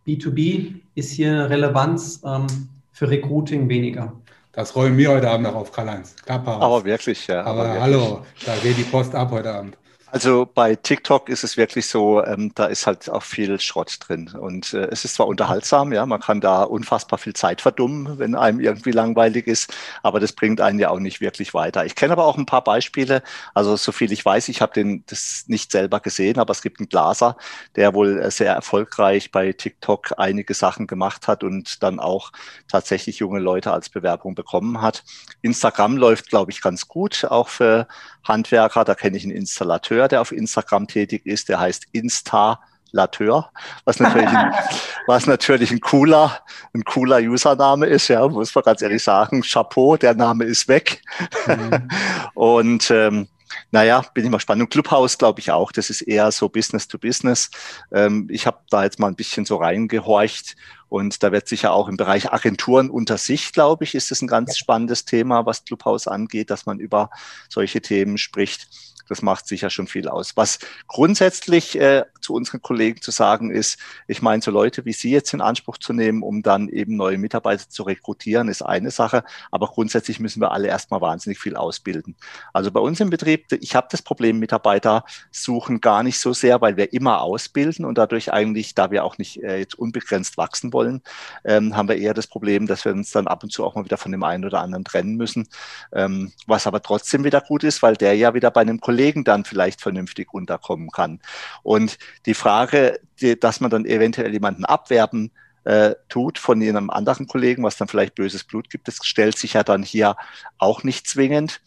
[0.09, 2.47] B2B ist hier eine Relevanz ähm,
[2.91, 4.13] für Recruiting weniger.
[4.51, 6.15] Das räumen wir heute Abend noch auf Karl-Heinz.
[6.59, 7.41] Aber wirklich, ja.
[7.41, 7.81] Aber, aber wirklich.
[7.83, 9.77] hallo, da geht die Post ab heute Abend.
[10.11, 14.29] Also bei TikTok ist es wirklich so, ähm, da ist halt auch viel Schrott drin.
[14.29, 18.33] Und äh, es ist zwar unterhaltsam, ja, man kann da unfassbar viel Zeit verdummen, wenn
[18.33, 21.85] einem irgendwie langweilig ist, aber das bringt einen ja auch nicht wirklich weiter.
[21.85, 23.21] Ich kenne aber auch ein paar Beispiele.
[23.53, 26.79] Also so viel ich weiß, ich habe den das nicht selber gesehen, aber es gibt
[26.79, 27.37] einen Glaser,
[27.75, 32.31] der wohl äh, sehr erfolgreich bei TikTok einige Sachen gemacht hat und dann auch
[32.67, 35.03] tatsächlich junge Leute als Bewerbung bekommen hat.
[35.41, 37.87] Instagram läuft, glaube ich, ganz gut, auch für
[38.23, 38.83] Handwerker.
[38.83, 43.51] Da kenne ich einen Installateur, der auf Instagram tätig ist, der heißt Installateur,
[43.85, 44.53] was natürlich, ein,
[45.07, 46.39] was natürlich ein cooler,
[46.73, 49.41] ein cooler Username ist, ja, muss man ganz ehrlich sagen.
[49.41, 51.01] Chapeau, der Name ist weg.
[51.47, 51.89] Mhm.
[52.33, 53.27] Und ähm,
[53.71, 54.63] naja, bin ich mal spannend.
[54.63, 57.49] Und Clubhouse glaube ich auch, das ist eher so Business to Business.
[57.91, 60.55] Ähm, ich habe da jetzt mal ein bisschen so reingehorcht
[60.89, 64.27] und da wird sicher auch im Bereich Agenturen unter sich, glaube ich, ist es ein
[64.27, 67.11] ganz spannendes Thema, was Clubhouse angeht, dass man über
[67.47, 68.67] solche Themen spricht.
[69.09, 70.37] Das macht sicher schon viel aus.
[70.37, 75.11] Was grundsätzlich äh, zu unseren Kollegen zu sagen ist, ich meine, so Leute wie Sie
[75.11, 79.23] jetzt in Anspruch zu nehmen, um dann eben neue Mitarbeiter zu rekrutieren, ist eine Sache.
[79.51, 82.15] Aber grundsätzlich müssen wir alle erstmal wahnsinnig viel ausbilden.
[82.53, 86.61] Also bei uns im Betrieb, ich habe das Problem, Mitarbeiter suchen gar nicht so sehr,
[86.61, 90.71] weil wir immer ausbilden und dadurch eigentlich, da wir auch nicht äh, jetzt unbegrenzt wachsen
[90.71, 91.01] wollen,
[91.43, 93.85] ähm, haben wir eher das Problem, dass wir uns dann ab und zu auch mal
[93.85, 95.47] wieder von dem einen oder anderen trennen müssen.
[95.93, 99.45] Ähm, was aber trotzdem wieder gut ist, weil der ja wieder bei einem Kollegen dann
[99.45, 101.19] vielleicht vernünftig unterkommen kann.
[101.63, 105.31] Und die Frage, die, dass man dann eventuell jemanden abwerben
[105.63, 109.53] äh, tut von einem anderen Kollegen, was dann vielleicht böses Blut gibt, das stellt sich
[109.53, 110.15] ja dann hier
[110.57, 111.61] auch nicht zwingend.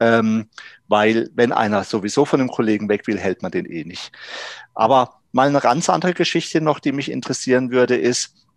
[0.00, 0.48] Ähm,
[0.86, 4.12] weil wenn einer sowieso von einem Kollegen weg will, hält man den eh nicht.
[4.74, 8.47] Aber mal eine ganz andere Geschichte noch, die mich interessieren würde, ist,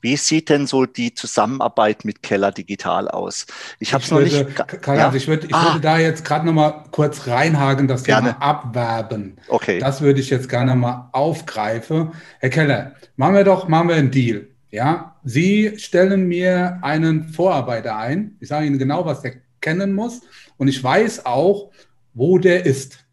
[0.00, 3.46] wie sieht denn so die Zusammenarbeit mit Keller Digital aus?
[3.78, 4.56] Ich habe es noch nicht.
[4.82, 5.12] Karl, ja?
[5.14, 5.66] ich würde ich ah.
[5.66, 8.32] würde da jetzt gerade noch mal kurz reinhaken, das gerne.
[8.32, 9.36] Thema Abwerben.
[9.48, 9.78] Okay.
[9.78, 12.12] Das würde ich jetzt gerne mal aufgreifen.
[12.38, 14.48] Herr Keller, machen wir doch, machen wir einen Deal.
[14.70, 18.36] Ja, Sie stellen mir einen Vorarbeiter ein.
[18.40, 20.22] Ich sage Ihnen genau, was der kennen muss.
[20.56, 21.70] Und ich weiß auch,
[22.14, 23.04] wo der ist.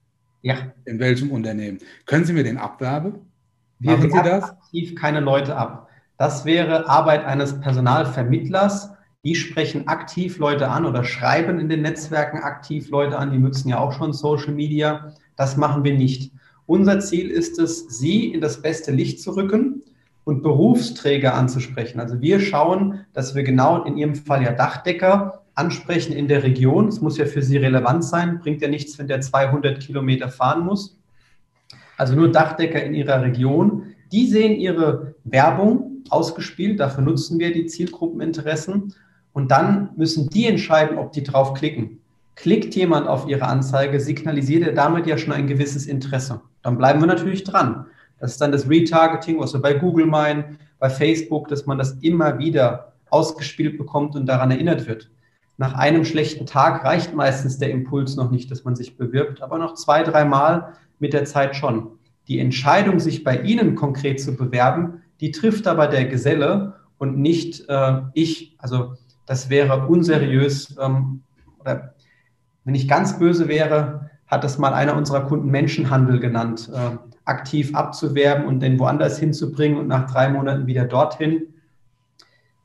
[0.41, 0.71] Ja.
[0.85, 1.79] In welchem Unternehmen.
[2.05, 3.31] Können Sie mir den abwerben?
[3.79, 4.43] Wir Machen Sie das?
[4.43, 5.86] aktiv keine Leute ab.
[6.17, 8.91] Das wäre Arbeit eines Personalvermittlers.
[9.23, 13.31] Die sprechen aktiv Leute an oder schreiben in den Netzwerken aktiv Leute an.
[13.31, 15.13] Die nutzen ja auch schon Social Media.
[15.35, 16.31] Das machen wir nicht.
[16.65, 19.83] Unser Ziel ist es, sie in das beste Licht zu rücken
[20.23, 21.99] und Berufsträger anzusprechen.
[21.99, 26.87] Also wir schauen, dass wir genau in Ihrem Fall ja Dachdecker ansprechen in der Region.
[26.87, 28.39] Es muss ja für Sie relevant sein.
[28.39, 30.99] Bringt ja nichts, wenn der 200 Kilometer fahren muss.
[31.95, 33.93] Also nur Dachdecker in Ihrer Region.
[34.11, 36.79] Die sehen Ihre Werbung ausgespielt.
[36.79, 38.93] Dafür nutzen wir die Zielgruppeninteressen.
[39.33, 41.99] Und dann müssen die entscheiden, ob die drauf klicken.
[42.35, 46.41] Klickt jemand auf ihre Anzeige, signalisiert er damit ja schon ein gewisses Interesse.
[46.61, 47.87] Dann bleiben wir natürlich dran.
[48.19, 51.93] Das ist dann das Retargeting, was wir bei Google meinen, bei Facebook, dass man das
[52.01, 55.09] immer wieder ausgespielt bekommt und daran erinnert wird.
[55.57, 59.57] Nach einem schlechten Tag reicht meistens der Impuls noch nicht, dass man sich bewirbt, aber
[59.57, 61.96] noch zwei, dreimal mit der Zeit schon.
[62.27, 67.67] Die Entscheidung, sich bei Ihnen konkret zu bewerben, die trifft aber der Geselle und nicht
[67.69, 68.55] äh, ich.
[68.57, 70.75] Also das wäre unseriös.
[70.79, 71.21] Ähm,
[71.59, 71.93] oder
[72.63, 77.73] wenn ich ganz böse wäre, hat das mal einer unserer Kunden Menschenhandel genannt, äh, aktiv
[77.75, 81.53] abzuwerben und den woanders hinzubringen und nach drei Monaten wieder dorthin.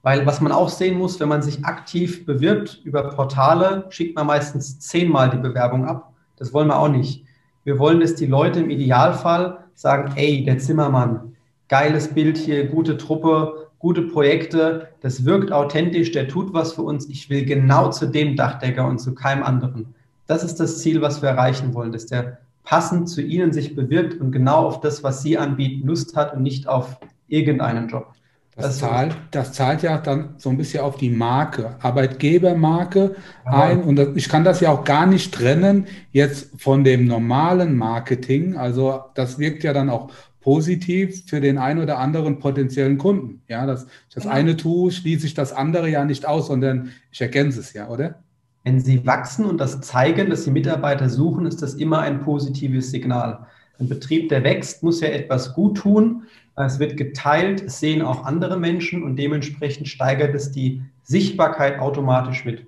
[0.03, 4.27] Weil was man auch sehen muss, wenn man sich aktiv bewirbt über Portale, schickt man
[4.27, 6.13] meistens zehnmal die Bewerbung ab.
[6.37, 7.25] Das wollen wir auch nicht.
[7.65, 11.37] Wir wollen, dass die Leute im Idealfall sagen, ey, der Zimmermann,
[11.69, 17.09] geiles Bild hier, gute Truppe, gute Projekte, das wirkt authentisch, der tut was für uns.
[17.09, 19.95] Ich will genau zu dem Dachdecker und zu keinem anderen.
[20.27, 24.21] Das ist das Ziel, was wir erreichen wollen, dass der passend zu Ihnen sich bewirkt
[24.21, 26.99] und genau auf das, was Sie anbieten, Lust hat und nicht auf
[27.29, 28.13] irgendeinen Job.
[28.55, 33.63] Das, das, zahlt, das zahlt ja dann so ein bisschen auf die Marke, Arbeitgebermarke Aha.
[33.65, 33.83] ein.
[33.83, 38.57] Und das, ich kann das ja auch gar nicht trennen jetzt von dem normalen Marketing.
[38.59, 40.11] Also das wirkt ja dann auch
[40.43, 43.43] positiv für den einen oder anderen potenziellen Kunden.
[43.49, 44.31] Ja, dass ich das ja.
[44.31, 48.23] eine tue, schließe ich das andere ja nicht aus, sondern ich ergänze es ja, oder?
[48.65, 52.91] Wenn Sie wachsen und das zeigen, dass Sie Mitarbeiter suchen, ist das immer ein positives
[52.91, 53.47] Signal.
[53.79, 56.25] Ein Betrieb, der wächst, muss ja etwas gut tun.
[56.55, 62.45] Es wird geteilt, es sehen auch andere Menschen und dementsprechend steigert es die Sichtbarkeit automatisch
[62.45, 62.67] mit.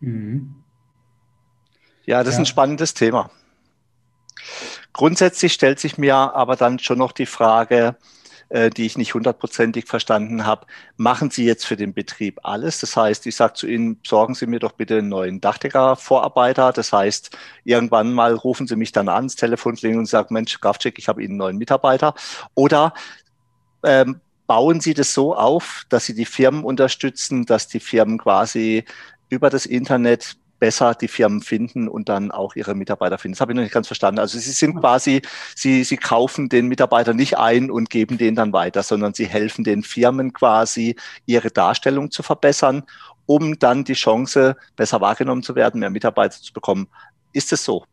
[0.00, 0.56] Mhm.
[2.04, 2.32] Ja, das ja.
[2.32, 3.30] ist ein spannendes Thema.
[4.92, 7.96] Grundsätzlich stellt sich mir aber dann schon noch die Frage,
[8.52, 10.66] äh, die ich nicht hundertprozentig verstanden habe,
[10.98, 12.80] machen Sie jetzt für den Betrieb alles?
[12.80, 16.72] Das heißt, ich sage zu Ihnen, sorgen Sie mir doch bitte einen neuen Dachdecker-Vorarbeiter.
[16.72, 20.60] Das heißt, irgendwann mal rufen Sie mich dann an, das Telefon klingelt und sagen, Mensch,
[20.60, 22.14] Kraftcheck, ich habe Ihnen einen neuen Mitarbeiter.
[22.54, 22.92] Oder
[23.84, 28.84] ähm, bauen Sie das so auf, dass Sie die Firmen unterstützen, dass die Firmen quasi
[29.30, 33.34] über das Internet besser die Firmen finden und dann auch ihre Mitarbeiter finden.
[33.34, 34.20] Das habe ich noch nicht ganz verstanden.
[34.20, 35.20] Also sie sind quasi,
[35.56, 39.64] sie, sie kaufen den Mitarbeiter nicht ein und geben den dann weiter, sondern sie helfen
[39.64, 40.94] den Firmen quasi,
[41.26, 42.84] ihre Darstellung zu verbessern,
[43.26, 46.86] um dann die Chance, besser wahrgenommen zu werden, mehr Mitarbeiter zu bekommen.
[47.32, 47.84] Ist es so?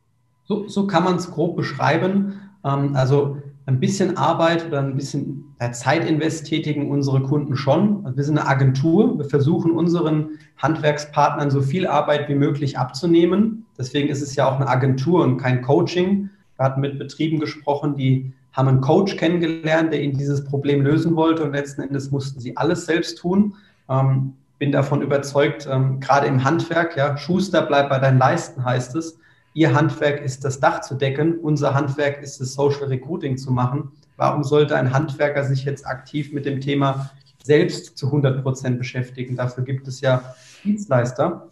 [0.43, 2.51] So, so kann man es grob beschreiben.
[2.63, 8.03] Ähm, also ein bisschen Arbeit oder ein bisschen Zeitinvest tätigen unsere Kunden schon.
[8.03, 9.17] Also wir sind eine Agentur.
[9.17, 13.65] Wir versuchen unseren Handwerkspartnern so viel Arbeit wie möglich abzunehmen.
[13.77, 16.31] Deswegen ist es ja auch eine Agentur und kein Coaching.
[16.57, 21.15] Wir hatten mit Betrieben gesprochen, die haben einen Coach kennengelernt, der ihnen dieses Problem lösen
[21.15, 23.53] wollte und letzten Endes mussten sie alles selbst tun.
[23.87, 28.95] Ähm, bin davon überzeugt, ähm, gerade im Handwerk, ja, Schuster bleibt bei deinen Leisten heißt
[28.95, 29.19] es,
[29.59, 33.91] Ihr Handwerk ist das Dach zu decken, unser Handwerk ist das Social Recruiting zu machen.
[34.15, 37.09] Warum sollte ein Handwerker sich jetzt aktiv mit dem Thema
[37.43, 39.35] selbst zu 100 Prozent beschäftigen?
[39.35, 41.49] Dafür gibt es ja Dienstleister.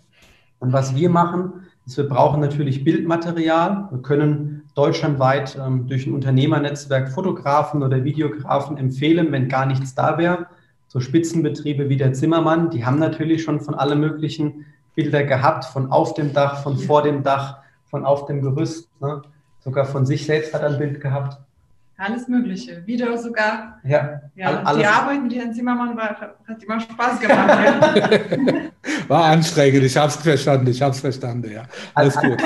[0.60, 3.89] Und was wir machen, ist, wir brauchen natürlich Bildmaterial.
[3.91, 10.17] Wir können deutschlandweit ähm, durch ein Unternehmernetzwerk Fotografen oder Videografen empfehlen, wenn gar nichts da
[10.17, 10.48] wäre.
[10.88, 14.65] So Spitzenbetriebe wie der Zimmermann, die haben natürlich schon von allen möglichen
[14.96, 18.89] Bilder gehabt, von auf dem Dach, von vor dem Dach, von auf dem Gerüst.
[19.02, 19.21] Ne?
[19.60, 21.38] Sogar von sich selbst hat er ein Bild gehabt.
[21.97, 22.86] Alles Mögliche.
[22.86, 23.80] Video sogar.
[23.84, 24.21] Ja.
[24.36, 24.82] ja alles.
[24.82, 28.71] Die Arbeit mit Herrn Zimmermann war, hat immer Spaß gemacht.
[29.08, 31.63] war anstrengend, ich habe es verstanden, ich habe es verstanden, ja.
[31.95, 32.43] Alles also, gut.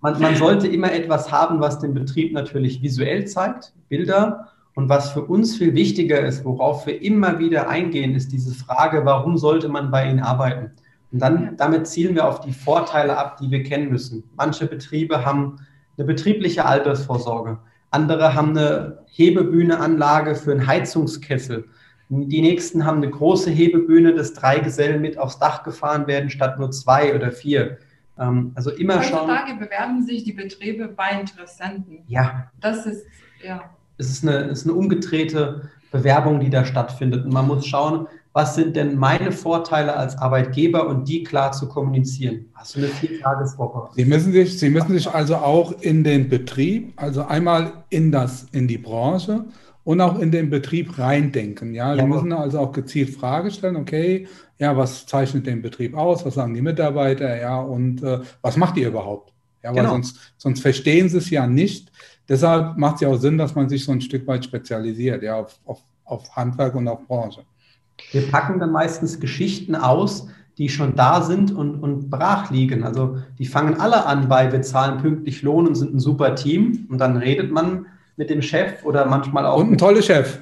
[0.00, 4.48] Man, man sollte immer etwas haben, was den Betrieb natürlich visuell zeigt, Bilder.
[4.74, 9.04] Und was für uns viel wichtiger ist, worauf wir immer wieder eingehen, ist diese Frage,
[9.04, 10.72] warum sollte man bei Ihnen arbeiten?
[11.14, 14.24] Und dann damit zielen wir auf die Vorteile ab, die wir kennen müssen.
[14.34, 15.60] Manche Betriebe haben
[15.96, 17.60] eine betriebliche Altersvorsorge.
[17.92, 21.68] Andere haben eine Hebebühneanlage für einen Heizungskessel.
[22.08, 26.58] Die nächsten haben eine große Hebebühne, dass drei Gesellen mit aufs Dach gefahren werden, statt
[26.58, 27.78] nur zwei oder vier.
[28.18, 29.30] Ähm, also immer schauen.
[29.30, 31.98] Heutzutage bewerben sich die Betriebe bei Interessenten.
[32.08, 32.50] Ja.
[32.60, 33.06] Das ist,
[33.40, 33.62] ja.
[33.98, 37.24] Es ist eine, es ist eine umgedrehte Bewerbung, die da stattfindet.
[37.24, 41.68] Und man muss schauen, was sind denn meine Vorteile als Arbeitgeber und die klar zu
[41.68, 42.46] kommunizieren.
[42.54, 43.90] Hast du eine Viertageswoche?
[43.94, 48.48] Sie müssen sich, Sie müssen sich also auch in den Betrieb, also einmal in das,
[48.50, 49.44] in die Branche
[49.84, 51.74] und auch in den Betrieb reindenken.
[51.74, 52.06] Ja, Sie ja.
[52.06, 54.26] müssen also auch gezielt Fragen stellen, okay,
[54.58, 58.76] ja, was zeichnet den Betrieb aus, was sagen die Mitarbeiter, ja, und äh, was macht
[58.76, 59.32] ihr überhaupt?
[59.62, 59.90] Ja, weil genau.
[59.90, 61.92] sonst, sonst verstehen sie es ja nicht.
[62.28, 65.36] Deshalb macht es ja auch Sinn, dass man sich so ein Stück weit spezialisiert, ja,
[65.36, 67.44] auf, auf, auf Handwerk und auf Branche.
[68.12, 70.28] Wir packen dann meistens Geschichten aus,
[70.58, 72.84] die schon da sind und, und brach liegen.
[72.84, 76.86] Also die fangen alle an bei, wir zahlen pünktlich Lohn und sind ein super Team.
[76.90, 79.58] Und dann redet man mit dem Chef oder manchmal auch.
[79.58, 80.40] Und ein toller Chef,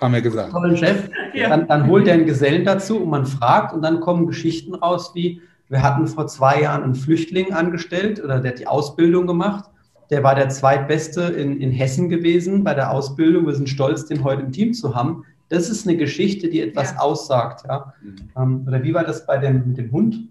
[0.00, 0.52] haben wir gesagt.
[0.52, 1.08] Tollen Chef.
[1.32, 1.48] Ja.
[1.48, 5.12] Dann, dann holt er einen Gesellen dazu und man fragt und dann kommen Geschichten raus
[5.14, 9.64] wie, wir hatten vor zwei Jahren einen Flüchtling angestellt oder der hat die Ausbildung gemacht.
[10.10, 13.46] Der war der zweitbeste in, in Hessen gewesen bei der Ausbildung.
[13.46, 15.24] Wir sind stolz, den heute im Team zu haben.
[15.48, 16.98] Das ist eine Geschichte, die etwas ja.
[16.98, 17.64] aussagt.
[17.68, 17.94] Ja?
[18.02, 18.16] Mhm.
[18.36, 20.28] Ähm, oder wie war das bei dem, mit dem Hund?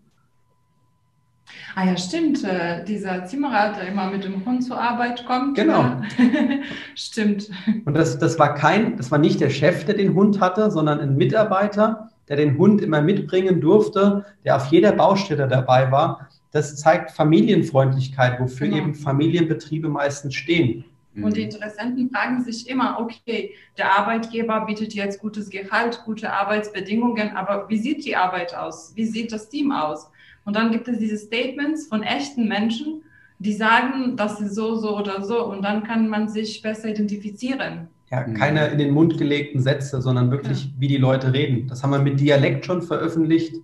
[1.75, 2.43] Ah ja, stimmt.
[2.43, 5.56] Äh, dieser Zimmerer, der immer mit dem Hund zur Arbeit kommt.
[5.56, 6.01] Genau.
[6.95, 7.49] stimmt.
[7.86, 10.99] Und das, das war kein, das war nicht der Chef, der den Hund hatte, sondern
[10.99, 16.30] ein Mitarbeiter, der den Hund immer mitbringen durfte, der auf jeder Baustelle dabei war.
[16.51, 18.78] Das zeigt Familienfreundlichkeit, wofür genau.
[18.78, 20.86] eben Familienbetriebe meistens stehen.
[21.23, 21.51] Und die mhm.
[21.51, 27.78] Interessenten fragen sich immer, okay, der Arbeitgeber bietet jetzt gutes Gehalt, gute Arbeitsbedingungen, aber wie
[27.78, 28.91] sieht die Arbeit aus?
[28.95, 30.10] Wie sieht das Team aus?
[30.43, 33.01] Und dann gibt es diese Statements von echten Menschen,
[33.39, 35.45] die sagen, das ist so, so oder so.
[35.45, 37.88] Und dann kann man sich besser identifizieren.
[38.12, 40.71] Ja, keine in den Mund gelegten Sätze, sondern wirklich, ja.
[40.78, 41.67] wie die Leute reden.
[41.67, 43.56] Das haben wir mit Dialekt schon veröffentlicht.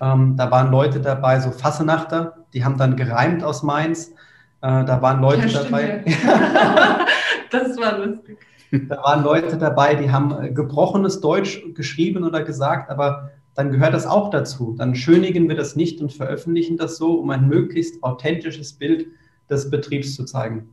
[0.00, 4.12] Ähm, da waren Leute dabei, so Fassenachter, die haben dann gereimt aus Mainz.
[4.60, 6.04] Äh, da waren Leute ja, dabei.
[7.50, 8.38] das war lustig.
[8.70, 13.94] Da waren Leute dabei, die haben äh, gebrochenes Deutsch geschrieben oder gesagt, aber dann gehört
[13.94, 14.74] das auch dazu.
[14.76, 19.06] Dann schönigen wir das nicht und veröffentlichen das so, um ein möglichst authentisches Bild
[19.48, 20.68] des Betriebs zu zeigen.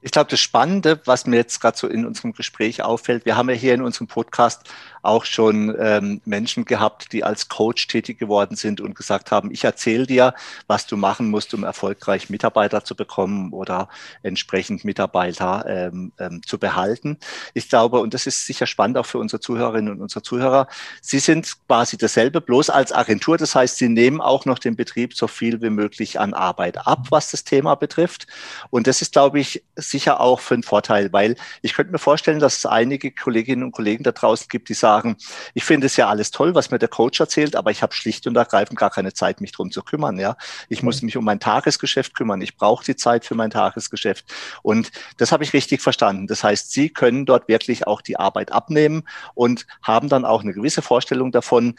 [0.00, 3.48] Ich glaube, das Spannende, was mir jetzt gerade so in unserem Gespräch auffällt, wir haben
[3.50, 4.68] ja hier in unserem Podcast
[5.02, 9.64] auch schon ähm, Menschen gehabt, die als Coach tätig geworden sind und gesagt haben, ich
[9.64, 10.34] erzähle dir,
[10.66, 13.88] was du machen musst, um erfolgreich Mitarbeiter zu bekommen oder
[14.22, 17.18] entsprechend Mitarbeiter ähm, ähm, zu behalten.
[17.54, 20.66] Ich glaube, und das ist sicher spannend auch für unsere Zuhörerinnen und unsere Zuhörer,
[21.00, 23.38] sie sind quasi dasselbe, bloß als Agentur.
[23.38, 27.06] Das heißt, sie nehmen auch noch dem Betrieb so viel wie möglich an Arbeit ab,
[27.10, 28.26] was das Thema betrifft.
[28.70, 32.40] Und das ist, glaube ich, sicher auch für einen Vorteil, weil ich könnte mir vorstellen,
[32.40, 35.16] dass es einige Kolleginnen und Kollegen da draußen gibt, die sagen, sagen,
[35.52, 38.26] ich finde es ja alles toll, was mir der Coach erzählt, aber ich habe schlicht
[38.26, 40.18] und ergreifend gar keine Zeit, mich drum zu kümmern.
[40.18, 40.36] Ja,
[40.70, 42.40] ich muss mich um mein Tagesgeschäft kümmern.
[42.40, 44.24] Ich brauche die Zeit für mein Tagesgeschäft.
[44.62, 46.26] Und das habe ich richtig verstanden.
[46.26, 49.02] Das heißt, Sie können dort wirklich auch die Arbeit abnehmen
[49.34, 51.74] und haben dann auch eine gewisse Vorstellung davon,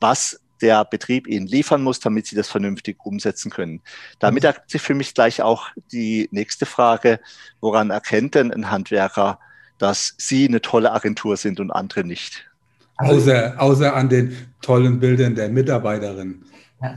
[0.00, 3.80] was der Betrieb ihnen liefern muss, damit sie das vernünftig umsetzen können.
[4.18, 7.20] Damit ergibt sich für mich gleich auch die nächste Frage,
[7.62, 9.38] woran erkennt denn ein Handwerker,
[9.80, 12.49] dass sie eine tolle Agentur sind und andere nicht?
[13.00, 14.32] Außer, außer an den
[14.62, 16.42] tollen Bildern der Mitarbeiterin.
[16.82, 16.94] Ja.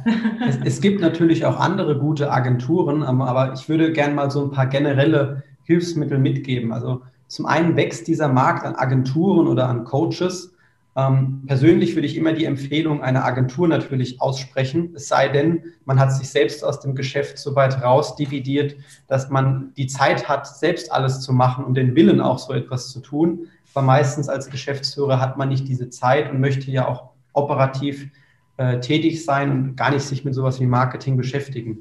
[0.47, 4.45] Es, es, gibt natürlich auch andere gute Agenturen, ähm, aber ich würde gerne mal so
[4.45, 6.71] ein paar generelle Hilfsmittel mitgeben.
[6.71, 10.53] Also zum einen wächst dieser Markt an Agenturen oder an Coaches.
[10.95, 15.99] Ähm, persönlich würde ich immer die Empfehlung einer Agentur natürlich aussprechen, es sei denn, man
[15.99, 18.75] hat sich selbst aus dem Geschäft so weit rausdividiert,
[19.07, 22.91] dass man die Zeit hat, selbst alles zu machen und den Willen auch so etwas
[22.91, 23.47] zu tun.
[23.73, 28.09] Aber meistens als Geschäftsführer hat man nicht diese Zeit und möchte ja auch operativ
[28.57, 31.79] äh, tätig sein und gar nicht sich mit sowas wie Marketing beschäftigen.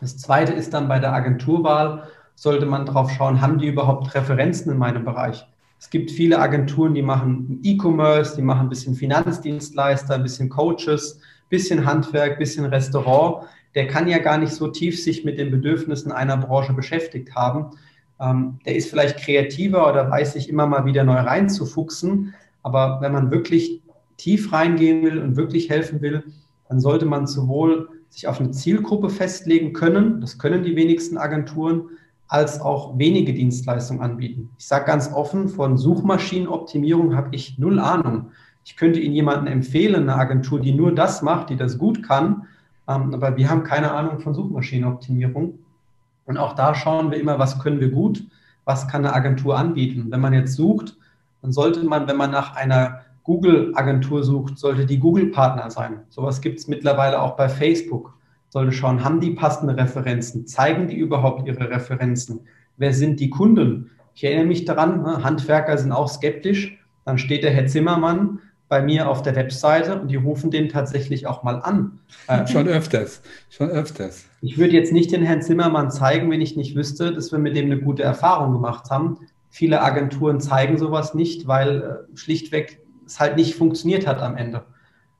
[0.00, 2.04] Das Zweite ist dann bei der Agenturwahl,
[2.34, 5.46] sollte man darauf schauen, haben die überhaupt Referenzen in meinem Bereich?
[5.78, 11.16] Es gibt viele Agenturen, die machen E-Commerce, die machen ein bisschen Finanzdienstleister, ein bisschen Coaches,
[11.16, 13.46] ein bisschen Handwerk, ein bisschen Restaurant.
[13.74, 17.70] Der kann ja gar nicht so tief sich mit den Bedürfnissen einer Branche beschäftigt haben.
[18.20, 22.34] Ähm, der ist vielleicht kreativer oder weiß sich immer mal wieder neu reinzufuchsen.
[22.62, 23.82] Aber wenn man wirklich
[24.16, 26.24] tief reingehen will und wirklich helfen will,
[26.68, 31.90] dann sollte man sowohl sich auf eine Zielgruppe festlegen können, das können die wenigsten Agenturen,
[32.28, 34.50] als auch wenige Dienstleistungen anbieten.
[34.56, 38.30] Ich sage ganz offen, von Suchmaschinenoptimierung habe ich null Ahnung.
[38.64, 42.46] Ich könnte Ihnen jemanden empfehlen, eine Agentur, die nur das macht, die das gut kann,
[42.88, 45.58] ähm, aber wir haben keine Ahnung von Suchmaschinenoptimierung.
[46.24, 48.24] Und auch da schauen wir immer, was können wir gut,
[48.64, 50.06] was kann eine Agentur anbieten.
[50.10, 50.96] Wenn man jetzt sucht,
[51.42, 56.00] dann sollte man, wenn man nach einer Google-Agentur sucht, sollte die Google-Partner sein.
[56.08, 58.14] Sowas gibt es mittlerweile auch bei Facebook
[58.50, 60.46] sollte schauen, haben die passende Referenzen?
[60.46, 62.40] Zeigen die überhaupt ihre Referenzen?
[62.76, 63.90] Wer sind die Kunden?
[64.14, 66.76] Ich erinnere mich daran, ne, Handwerker sind auch skeptisch.
[67.04, 68.40] Dann steht der Herr Zimmermann
[68.70, 71.98] bei mir auf der Webseite und die rufen den tatsächlich auch mal an.
[72.28, 74.24] Äh, schon öfters, schon öfters.
[74.40, 77.56] Ich würde jetzt nicht den Herrn Zimmermann zeigen, wenn ich nicht wüsste, dass wir mit
[77.56, 79.18] dem eine gute Erfahrung gemacht haben.
[79.48, 84.62] Viele Agenturen zeigen sowas nicht, weil äh, schlichtweg es halt nicht funktioniert hat am Ende.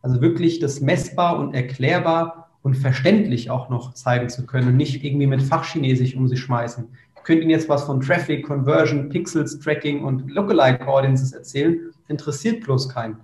[0.03, 5.27] Also wirklich das messbar und erklärbar und verständlich auch noch zeigen zu können, nicht irgendwie
[5.27, 6.87] mit Fachchinesisch um sich schmeißen.
[7.17, 12.63] Ich könnte Ihnen jetzt was von Traffic, Conversion, Pixels, Tracking und Lookalike Audiences erzählen, interessiert
[12.63, 13.17] bloß keinen.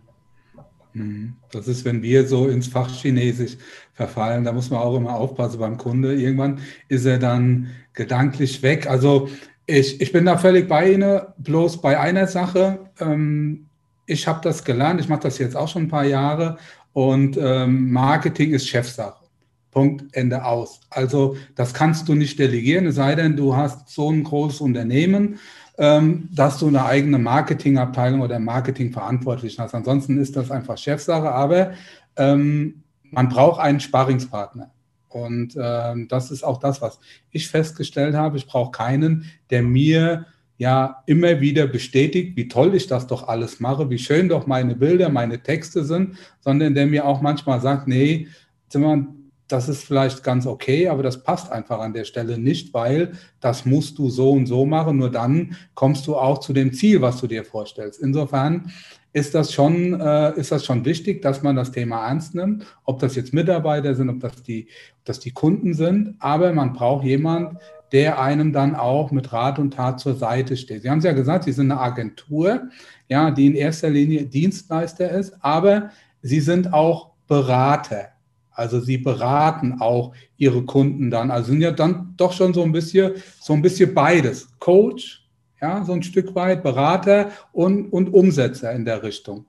[0.96, 1.34] Mhm.
[1.50, 3.56] Das ist, wenn wir so ins Fachchinesisch
[3.92, 6.14] verfallen, da muss man auch immer aufpassen beim Kunde.
[6.14, 8.86] Irgendwann ist er dann gedanklich weg.
[8.88, 9.28] Also
[9.66, 12.90] ich, ich bin da völlig bei Ihnen, bloß bei einer Sache.
[13.00, 13.66] Ähm,
[14.06, 16.58] ich habe das gelernt, ich mache das jetzt auch schon ein paar Jahre
[16.92, 19.24] und ähm, Marketing ist Chefsache.
[19.72, 20.80] Punkt, Ende aus.
[20.88, 25.38] Also das kannst du nicht delegieren, es sei denn, du hast so ein großes Unternehmen,
[25.78, 29.74] dass du eine eigene Marketingabteilung oder Marketingverantwortlichen hast.
[29.74, 31.72] Ansonsten ist das einfach Chefsache, aber
[32.16, 34.70] ähm, man braucht einen Sparringspartner.
[35.08, 36.98] Und ähm, das ist auch das, was
[37.30, 38.36] ich festgestellt habe.
[38.36, 40.26] Ich brauche keinen, der mir
[40.58, 44.74] ja immer wieder bestätigt, wie toll ich das doch alles mache, wie schön doch meine
[44.74, 48.28] Bilder, meine Texte sind, sondern der mir auch manchmal sagt, nee,
[48.68, 49.06] Zimmer,
[49.48, 53.64] das ist vielleicht ganz okay, aber das passt einfach an der Stelle nicht, weil das
[53.64, 54.98] musst du so und so machen.
[54.98, 58.00] Nur dann kommst du auch zu dem Ziel, was du dir vorstellst.
[58.00, 58.72] Insofern
[59.12, 62.98] ist das schon, äh, ist das schon wichtig, dass man das Thema ernst nimmt, ob
[62.98, 64.66] das jetzt Mitarbeiter sind, ob das die,
[64.98, 66.16] ob das die Kunden sind.
[66.18, 67.58] Aber man braucht jemand,
[67.92, 70.82] der einem dann auch mit Rat und Tat zur Seite steht.
[70.82, 72.68] Sie haben es ja gesagt, Sie sind eine Agentur,
[73.08, 75.90] ja, die in erster Linie Dienstleister ist, aber
[76.20, 78.15] Sie sind auch Berater.
[78.56, 81.30] Also sie beraten auch ihre Kunden dann.
[81.30, 84.48] Also sind ja dann doch schon so ein bisschen, so ein bisschen beides.
[84.58, 85.28] Coach,
[85.60, 89.44] ja, so ein Stück weit, Berater und, und Umsetzer in der Richtung.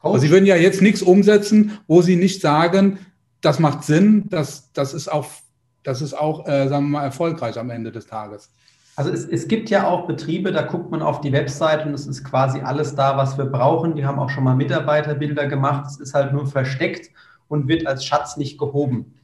[0.00, 2.98] Aber sie würden ja jetzt nichts umsetzen, wo sie nicht sagen,
[3.40, 5.26] das macht Sinn, das, das ist auch,
[5.82, 8.50] das ist auch äh, sagen wir mal, erfolgreich am Ende des Tages.
[8.96, 12.06] Also es, es gibt ja auch Betriebe, da guckt man auf die Website und es
[12.06, 13.94] ist quasi alles da, was wir brauchen.
[13.94, 15.86] Die haben auch schon mal Mitarbeiterbilder gemacht.
[15.86, 17.10] Es ist halt nur versteckt
[17.48, 19.14] und wird als Schatz nicht gehoben.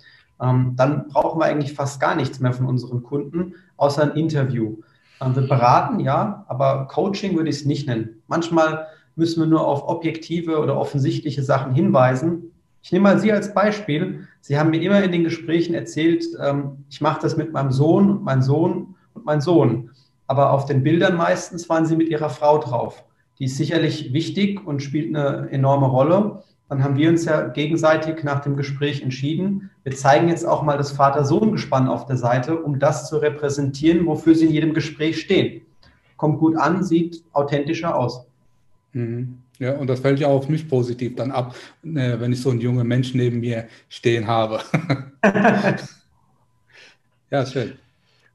[0.41, 4.79] Ähm, dann brauchen wir eigentlich fast gar nichts mehr von unseren Kunden, außer ein Interview.
[5.21, 8.23] Ähm, wir beraten, ja, aber Coaching würde ich es nicht nennen.
[8.27, 12.53] Manchmal müssen wir nur auf objektive oder offensichtliche Sachen hinweisen.
[12.83, 14.27] Ich nehme mal Sie als Beispiel.
[14.41, 18.11] Sie haben mir immer in den Gesprächen erzählt, ähm, ich mache das mit meinem Sohn
[18.11, 19.91] und mein Sohn und mein Sohn.
[20.27, 23.05] Aber auf den Bildern meistens waren Sie mit Ihrer Frau drauf.
[23.39, 26.43] Die ist sicherlich wichtig und spielt eine enorme Rolle
[26.73, 30.79] dann haben wir uns ja gegenseitig nach dem Gespräch entschieden, wir zeigen jetzt auch mal
[30.79, 35.67] das Vater-Sohn-Gespann auf der Seite, um das zu repräsentieren, wofür sie in jedem Gespräch stehen.
[36.17, 38.25] Kommt gut an, sieht authentischer aus.
[38.95, 39.37] Mhm.
[39.59, 41.55] Ja, und das fällt ja auch mich positiv dann ab,
[41.85, 44.61] äh, wenn ich so einen jungen Menschen neben mir stehen habe.
[47.31, 47.75] ja, schön.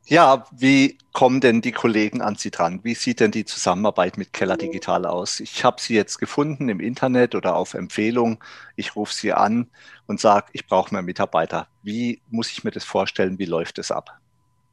[0.09, 2.79] Ja, wie kommen denn die Kollegen an Sie dran?
[2.83, 5.41] Wie sieht denn die Zusammenarbeit mit Keller Digital aus?
[5.41, 8.41] Ich habe Sie jetzt gefunden im Internet oder auf Empfehlung.
[8.77, 9.67] Ich rufe Sie an
[10.05, 11.67] und sage, ich brauche mehr Mitarbeiter.
[11.83, 13.37] Wie muss ich mir das vorstellen?
[13.37, 14.17] Wie läuft es ab?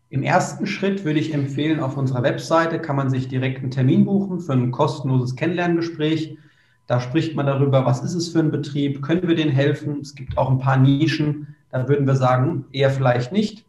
[0.09, 4.05] Im ersten Schritt würde ich empfehlen, auf unserer Webseite kann man sich direkt einen Termin
[4.05, 6.39] buchen für ein kostenloses Kennenlerngespräch.
[6.87, 9.99] Da spricht man darüber, was ist es für ein Betrieb, können wir denen helfen?
[10.01, 13.65] Es gibt auch ein paar Nischen, da würden wir sagen, eher vielleicht nicht.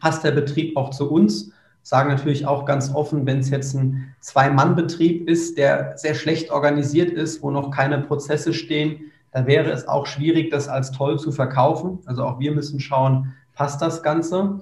[0.00, 1.52] Passt der Betrieb auch zu uns?
[1.82, 7.10] Sagen natürlich auch ganz offen, wenn es jetzt ein Zwei-Mann-Betrieb ist, der sehr schlecht organisiert
[7.10, 11.32] ist, wo noch keine Prozesse stehen, da wäre es auch schwierig, das als toll zu
[11.32, 11.98] verkaufen.
[12.04, 14.60] Also auch wir müssen schauen, passt das Ganze?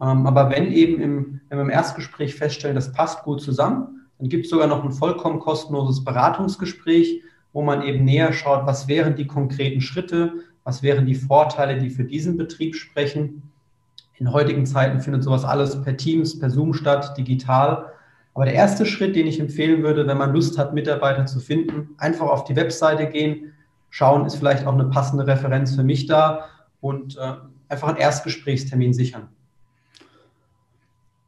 [0.00, 4.28] Ähm, aber wenn eben im, wenn wir im Erstgespräch feststellen, das passt gut zusammen, dann
[4.28, 9.16] gibt es sogar noch ein vollkommen kostenloses Beratungsgespräch, wo man eben näher schaut, was wären
[9.16, 13.42] die konkreten Schritte, was wären die Vorteile, die für diesen Betrieb sprechen.
[14.22, 17.90] In heutigen Zeiten findet sowas alles per Teams, per Zoom statt, digital.
[18.34, 21.88] Aber der erste Schritt, den ich empfehlen würde, wenn man Lust hat, Mitarbeiter zu finden,
[21.98, 23.52] einfach auf die Webseite gehen,
[23.90, 26.44] schauen, ist vielleicht auch eine passende Referenz für mich da
[26.80, 27.32] und äh,
[27.68, 29.26] einfach einen Erstgesprächstermin sichern.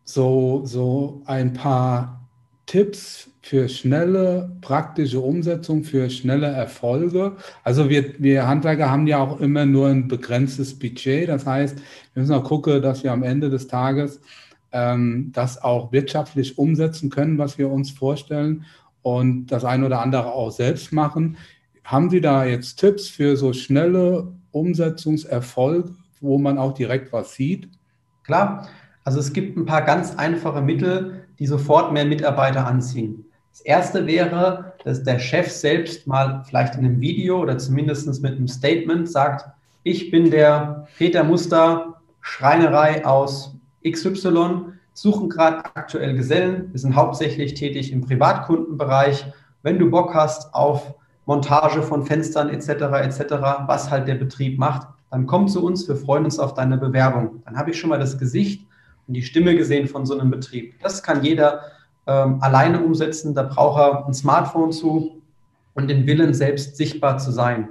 [0.05, 2.29] So, so ein paar
[2.67, 7.37] Tipps für schnelle praktische Umsetzung, für schnelle Erfolge.
[7.63, 11.29] Also wir, wir Handwerker haben ja auch immer nur ein begrenztes Budget.
[11.29, 14.23] Das heißt, wir müssen auch gucken, dass wir am Ende des Tages
[14.73, 18.65] ähm, das auch wirtschaftlich umsetzen können, was wir uns vorstellen
[19.03, 21.37] und das eine oder andere auch selbst machen.
[21.85, 25.91] Haben Sie da jetzt Tipps für so schnelle Umsetzungserfolge,
[26.23, 27.69] wo man auch direkt was sieht?
[28.23, 28.69] Klar,
[29.05, 33.27] also es gibt ein paar ganz einfache Mittel, die sofort mehr Mitarbeiter anziehen.
[33.55, 38.33] Das erste wäre, dass der Chef selbst mal vielleicht in einem Video oder zumindest mit
[38.33, 39.49] einem Statement sagt,
[39.85, 43.55] ich bin der Peter Muster Schreinerei aus
[43.89, 49.25] XY, suchen gerade aktuell Gesellen, wir sind hauptsächlich tätig im Privatkundenbereich.
[49.63, 50.93] Wenn du Bock hast auf
[51.25, 52.69] Montage von Fenstern etc.
[53.05, 53.35] etc.,
[53.67, 57.41] was halt der Betrieb macht, dann komm zu uns, wir freuen uns auf deine Bewerbung.
[57.45, 58.67] Dann habe ich schon mal das Gesicht
[59.07, 60.75] und die Stimme gesehen von so einem Betrieb.
[60.83, 61.61] Das kann jeder
[62.07, 65.23] ähm, alleine umsetzen, da braucht er ein Smartphone zu
[65.75, 67.71] und den Willen, selbst sichtbar zu sein.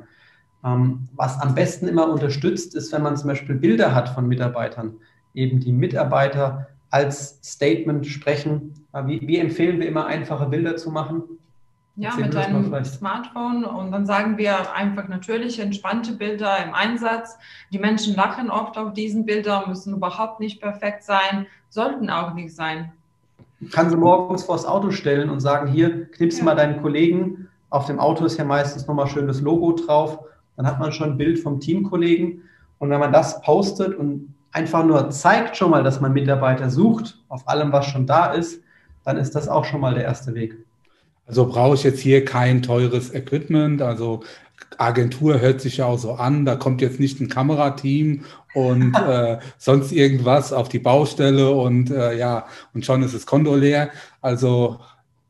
[0.65, 4.95] Ähm, was am besten immer unterstützt, ist, wenn man zum Beispiel Bilder hat von Mitarbeitern,
[5.33, 8.73] eben die Mitarbeiter als Statement sprechen.
[9.05, 11.23] Wie, wie empfehlen wir immer, einfache Bilder zu machen?
[11.95, 17.37] Ja, Erzähl mit deinem Smartphone und dann sagen wir einfach natürliche, entspannte Bilder im Einsatz.
[17.71, 22.55] Die Menschen lachen oft auf diesen Bildern, müssen überhaupt nicht perfekt sein, sollten auch nicht
[22.55, 22.91] sein.
[23.71, 26.43] Kann sie morgens vors Auto stellen und sagen, hier, knips ja.
[26.43, 27.47] mal deinen Kollegen.
[27.69, 30.19] Auf dem Auto ist ja meistens nochmal schön das Logo drauf.
[30.55, 32.43] Dann hat man schon ein Bild vom Teamkollegen.
[32.79, 37.19] Und wenn man das postet und einfach nur zeigt schon mal, dass man Mitarbeiter sucht,
[37.29, 38.61] auf allem, was schon da ist,
[39.03, 40.57] dann ist das auch schon mal der erste Weg.
[41.25, 43.81] Also brauche ich jetzt hier kein teures Equipment.
[43.81, 44.21] Also
[44.79, 46.45] Agentur hört sich ja auch so an.
[46.45, 52.17] Da kommt jetzt nicht ein Kamerateam und äh, sonst irgendwas auf die Baustelle und äh,
[52.17, 53.89] ja, und schon ist das Konto leer.
[54.21, 54.79] Also,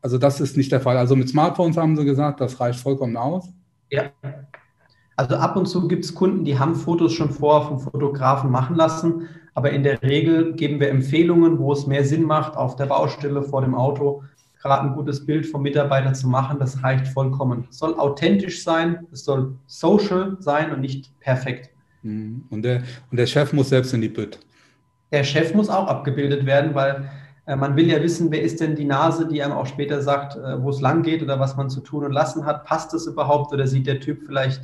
[0.02, 0.98] also das ist nicht der Fall.
[0.98, 3.50] Also mit Smartphones haben sie gesagt, das reicht vollkommen aus.
[3.89, 4.12] Ja.
[5.16, 8.76] Also ab und zu gibt es Kunden, die haben Fotos schon vor vom Fotografen machen
[8.76, 12.88] lassen, aber in der Regel geben wir Empfehlungen, wo es mehr Sinn macht, auf der
[12.88, 14.24] Baustelle vor dem Auto
[14.64, 17.68] gerade ein gutes Bild vom Mitarbeiter zu machen, das reicht vollkommen.
[17.70, 21.70] Es soll authentisch sein, es soll social sein und nicht perfekt.
[22.01, 22.45] Mhm.
[22.49, 24.39] Und der, und der Chef muss selbst in die Bütt.
[25.11, 27.09] Der Chef muss auch abgebildet werden, weil
[27.45, 30.38] äh, man will ja wissen, wer ist denn die Nase, die einem auch später sagt,
[30.38, 32.64] äh, wo es lang geht oder was man zu tun und lassen hat.
[32.64, 34.61] Passt es überhaupt oder sieht der Typ vielleicht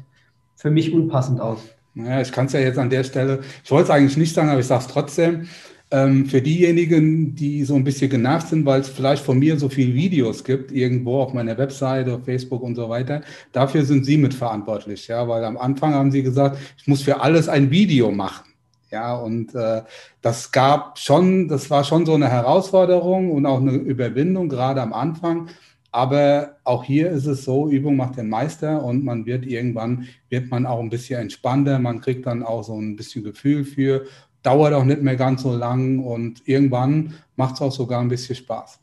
[0.55, 1.59] für mich unpassend aus?
[1.93, 4.49] Naja, ich kann es ja jetzt an der Stelle, ich wollte es eigentlich nicht sagen,
[4.49, 5.49] aber ich sage es trotzdem.
[5.91, 9.69] Ähm, für diejenigen, die so ein bisschen genervt sind, weil es vielleicht von mir so
[9.69, 13.21] viele Videos gibt, irgendwo auf meiner Webseite, auf Facebook und so weiter,
[13.53, 17.49] dafür sind Sie mitverantwortlich, ja, weil am Anfang haben Sie gesagt, ich muss für alles
[17.49, 18.45] ein Video machen.
[18.91, 19.83] Ja, und äh,
[20.21, 24.93] das gab schon, das war schon so eine Herausforderung und auch eine Überwindung, gerade am
[24.93, 25.49] Anfang.
[25.91, 30.49] Aber auch hier ist es so, Übung macht den Meister und man wird irgendwann, wird
[30.51, 34.05] man auch ein bisschen entspannter, man kriegt dann auch so ein bisschen Gefühl für
[34.43, 38.35] dauert auch nicht mehr ganz so lang und irgendwann macht es auch sogar ein bisschen
[38.35, 38.79] Spaß.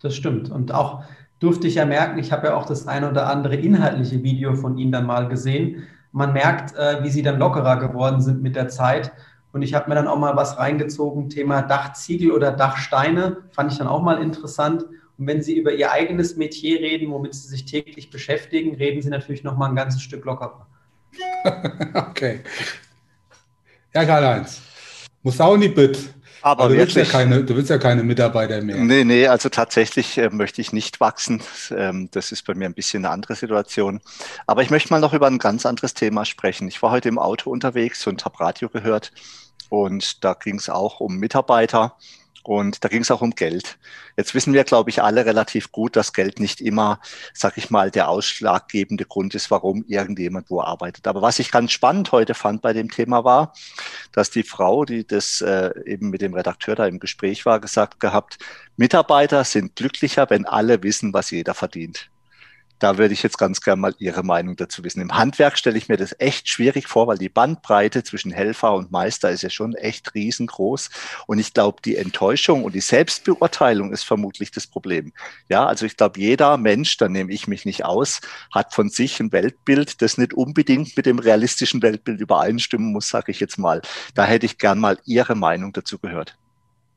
[0.00, 0.50] Das stimmt.
[0.50, 1.02] Und auch
[1.38, 4.78] durfte ich ja merken, ich habe ja auch das ein oder andere inhaltliche Video von
[4.78, 5.84] Ihnen dann mal gesehen.
[6.12, 9.12] Man merkt, äh, wie Sie dann lockerer geworden sind mit der Zeit.
[9.52, 13.78] Und ich habe mir dann auch mal was reingezogen, Thema Dachziegel oder Dachsteine, fand ich
[13.78, 14.84] dann auch mal interessant.
[15.18, 19.10] Und wenn Sie über Ihr eigenes Metier reden, womit Sie sich täglich beschäftigen, reden Sie
[19.10, 20.66] natürlich noch mal ein ganzes Stück lockerer.
[21.94, 22.40] okay.
[23.92, 24.69] Ja, Karl-Heinz.
[25.22, 25.98] Muss auch nicht mit.
[26.42, 28.76] Aber, Aber du, willst ja keine, du willst ja keine Mitarbeiter mehr.
[28.76, 31.42] Nee, nee, also tatsächlich äh, möchte ich nicht wachsen.
[31.70, 34.00] Ähm, das ist bei mir ein bisschen eine andere Situation.
[34.46, 36.66] Aber ich möchte mal noch über ein ganz anderes Thema sprechen.
[36.68, 39.12] Ich war heute im Auto unterwegs und habe Radio gehört.
[39.68, 41.96] Und da ging es auch um Mitarbeiter.
[42.42, 43.78] Und da ging es auch um Geld.
[44.16, 47.00] Jetzt wissen wir, glaube ich, alle relativ gut, dass Geld nicht immer,
[47.34, 51.06] sag ich mal, der ausschlaggebende Grund ist, warum irgendjemand wo arbeitet.
[51.06, 53.52] Aber was ich ganz spannend heute fand bei dem Thema war,
[54.12, 58.00] dass die Frau, die das äh, eben mit dem Redakteur da im Gespräch war, gesagt
[58.00, 58.38] gehabt,
[58.76, 62.10] Mitarbeiter sind glücklicher, wenn alle wissen, was jeder verdient.
[62.80, 65.02] Da würde ich jetzt ganz gerne mal Ihre Meinung dazu wissen.
[65.02, 68.90] Im Handwerk stelle ich mir das echt schwierig vor, weil die Bandbreite zwischen Helfer und
[68.90, 70.88] Meister ist ja schon echt riesengroß.
[71.26, 75.12] Und ich glaube, die Enttäuschung und die Selbstbeurteilung ist vermutlich das Problem.
[75.50, 78.22] Ja, also ich glaube, jeder Mensch, da nehme ich mich nicht aus,
[78.52, 83.30] hat von sich ein Weltbild, das nicht unbedingt mit dem realistischen Weltbild übereinstimmen muss, sage
[83.30, 83.82] ich jetzt mal.
[84.14, 86.38] Da hätte ich gern mal Ihre Meinung dazu gehört.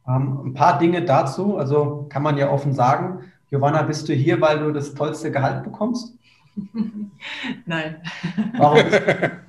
[0.08, 1.58] Ähm, ein paar Dinge dazu.
[1.58, 5.64] Also kann man ja offen sagen, Giovanna, bist du hier, weil du das tollste Gehalt
[5.64, 6.18] bekommst?
[7.68, 8.02] Nein.
[8.58, 8.80] Warum?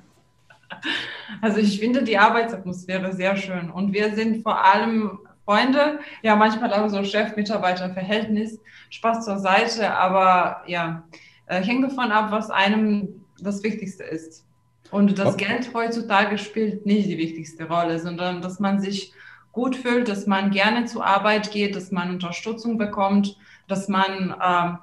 [1.41, 6.71] Also ich finde die Arbeitsatmosphäre sehr schön und wir sind vor allem Freunde, ja manchmal
[6.73, 8.59] auch so Chef-Mitarbeiter-Verhältnis,
[8.91, 11.03] Spaß zur Seite, aber ja,
[11.47, 14.45] äh, hängt davon ab, was einem das Wichtigste ist.
[14.91, 19.11] Und das Geld heutzutage spielt nicht die wichtigste Rolle, sondern dass man sich
[19.55, 23.35] gut fühlt, dass man gerne zur Arbeit geht, dass man Unterstützung bekommt
[23.67, 24.77] dass man ähm,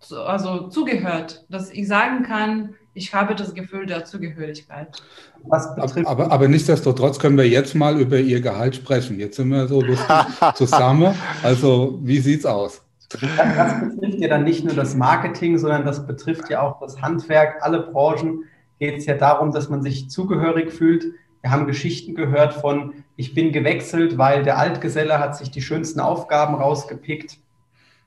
[0.00, 5.02] zu, also zugehört, dass ich sagen kann, ich habe das Gefühl der Zugehörigkeit.
[5.50, 9.18] Aber, aber, aber nichtsdestotrotz können wir jetzt mal über Ihr Gehalt sprechen.
[9.18, 10.06] Jetzt sind wir so lustig
[10.54, 11.12] zusammen.
[11.42, 12.82] Also wie sieht es aus?
[13.08, 17.62] Das betrifft ja dann nicht nur das Marketing, sondern das betrifft ja auch das Handwerk.
[17.62, 18.44] Alle Branchen
[18.78, 21.04] geht es ja darum, dass man sich zugehörig fühlt.
[21.40, 26.00] Wir haben Geschichten gehört von, ich bin gewechselt, weil der Altgeselle hat sich die schönsten
[26.00, 27.38] Aufgaben rausgepickt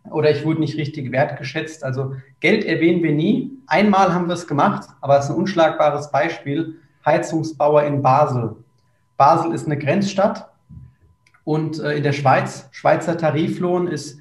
[0.10, 1.84] oder ich wurde nicht richtig wertgeschätzt.
[1.84, 3.52] Also Geld erwähnen wir nie.
[3.68, 6.76] Einmal haben wir es gemacht, aber es ist ein unschlagbares Beispiel.
[7.06, 8.58] Heizungsbauer in Basel.
[9.16, 10.50] Basel ist eine Grenzstadt
[11.44, 14.20] und äh, in der Schweiz, Schweizer Tariflohn ist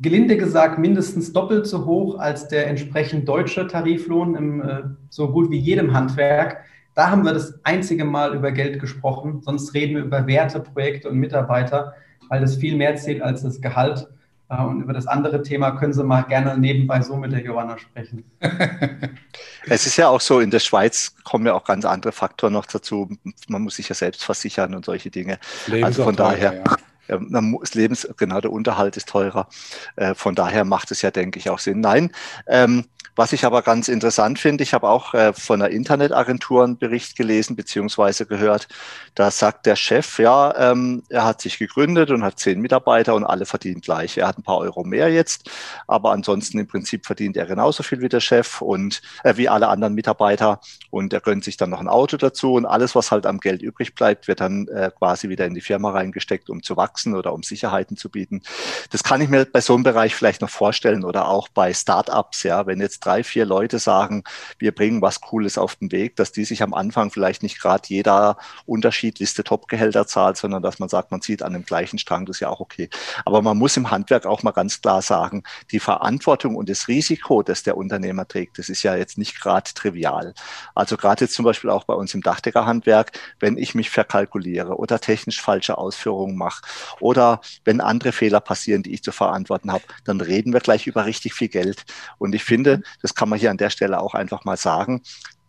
[0.00, 5.50] gelinde gesagt mindestens doppelt so hoch als der entsprechend deutsche Tariflohn im äh, so gut
[5.50, 6.64] wie jedem Handwerk.
[6.94, 9.42] Da haben wir das einzige Mal über Geld gesprochen.
[9.42, 11.94] Sonst reden wir über Werte, Projekte und Mitarbeiter,
[12.28, 14.08] weil das viel mehr zählt als das Gehalt.
[14.48, 17.78] Äh, und über das andere Thema können Sie mal gerne nebenbei so mit der Johanna
[17.78, 18.24] sprechen.
[19.66, 22.66] Es ist ja auch so, in der Schweiz kommen ja auch ganz andere Faktoren noch
[22.66, 23.08] dazu.
[23.48, 25.38] Man muss sich ja selbst versichern und solche Dinge.
[25.82, 26.62] also von daher.
[27.08, 27.18] Ja.
[27.60, 29.48] Das Lebens, genau, der Unterhalt ist teurer.
[29.96, 31.80] Äh, von daher macht es ja, denke ich, auch Sinn.
[31.80, 32.10] Nein,
[32.46, 32.84] ähm,
[33.16, 37.16] was ich aber ganz interessant finde, ich habe auch äh, von einer Internetagentur einen Bericht
[37.16, 38.68] gelesen beziehungsweise gehört,
[39.14, 43.24] da sagt der Chef, ja, ähm, er hat sich gegründet und hat zehn Mitarbeiter und
[43.24, 44.18] alle verdienen gleich.
[44.18, 45.50] Er hat ein paar Euro mehr jetzt,
[45.86, 49.68] aber ansonsten im Prinzip verdient er genauso viel wie der Chef und äh, wie alle
[49.68, 50.60] anderen Mitarbeiter
[50.90, 53.62] und er gönnt sich dann noch ein Auto dazu und alles, was halt am Geld
[53.62, 57.32] übrig bleibt, wird dann äh, quasi wieder in die Firma reingesteckt, um zu wachsen oder
[57.32, 58.42] um Sicherheiten zu bieten.
[58.90, 62.42] Das kann ich mir bei so einem Bereich vielleicht noch vorstellen oder auch bei Startups,
[62.42, 64.24] ja, wenn jetzt drei, vier Leute sagen,
[64.58, 67.82] wir bringen was Cooles auf den Weg, dass die sich am Anfang vielleicht nicht gerade
[67.88, 68.36] jeder
[68.66, 72.40] unterschiedlichste Topgehälter zahlt, sondern dass man sagt, man zieht an dem gleichen Strang, das ist
[72.40, 72.88] ja auch okay.
[73.24, 77.42] Aber man muss im Handwerk auch mal ganz klar sagen, die Verantwortung und das Risiko,
[77.42, 80.34] das der Unternehmer trägt, das ist ja jetzt nicht gerade trivial.
[80.74, 85.00] Also gerade jetzt zum Beispiel auch bei uns im Dachdeckerhandwerk, wenn ich mich verkalkuliere oder
[85.00, 86.62] technisch falsche Ausführungen mache
[87.00, 91.04] oder wenn andere Fehler passieren, die ich zu verantworten habe, dann reden wir gleich über
[91.06, 91.84] richtig viel Geld.
[92.18, 95.02] Und ich finde, das kann man hier an der Stelle auch einfach mal sagen,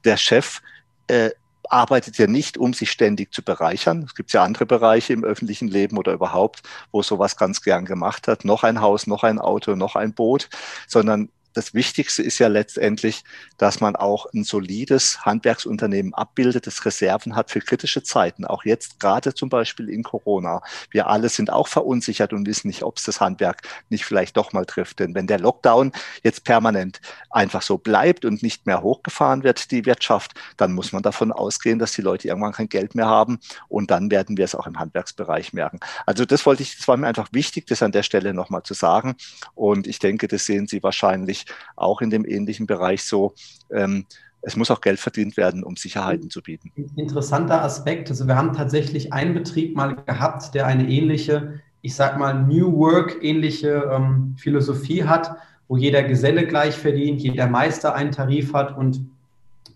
[0.03, 0.61] der Chef
[1.07, 1.31] äh,
[1.69, 4.03] arbeitet ja nicht, um sich ständig zu bereichern.
[4.03, 8.27] Es gibt ja andere Bereiche im öffentlichen Leben oder überhaupt, wo sowas ganz gern gemacht
[8.27, 8.45] hat.
[8.45, 10.49] Noch ein Haus, noch ein Auto, noch ein Boot,
[10.87, 13.23] sondern das Wichtigste ist ja letztendlich,
[13.57, 18.45] dass man auch ein solides Handwerksunternehmen abbildet, das Reserven hat für kritische Zeiten.
[18.45, 20.61] Auch jetzt gerade zum Beispiel in Corona.
[20.91, 24.51] Wir alle sind auch verunsichert und wissen nicht, ob es das Handwerk nicht vielleicht doch
[24.51, 24.99] mal trifft.
[24.99, 25.93] Denn wenn der Lockdown
[26.23, 26.99] jetzt permanent
[27.29, 31.79] einfach so bleibt und nicht mehr hochgefahren wird, die Wirtschaft, dann muss man davon ausgehen,
[31.79, 33.39] dass die Leute irgendwann kein Geld mehr haben.
[33.69, 35.79] Und dann werden wir es auch im Handwerksbereich merken.
[36.05, 38.73] Also das wollte ich, das war mir einfach wichtig, das an der Stelle nochmal zu
[38.73, 39.15] sagen.
[39.53, 41.44] Und ich denke, das sehen Sie wahrscheinlich
[41.75, 43.33] auch in dem ähnlichen Bereich so.
[43.71, 44.05] Ähm,
[44.45, 46.71] es muss auch Geld verdient werden, um Sicherheiten zu bieten.
[46.95, 48.09] Interessanter Aspekt.
[48.09, 52.77] Also wir haben tatsächlich einen Betrieb mal gehabt, der eine ähnliche, ich sag mal, New
[52.77, 55.35] Work ähnliche ähm, Philosophie hat,
[55.67, 59.07] wo jeder Geselle gleich verdient, jeder Meister einen Tarif hat und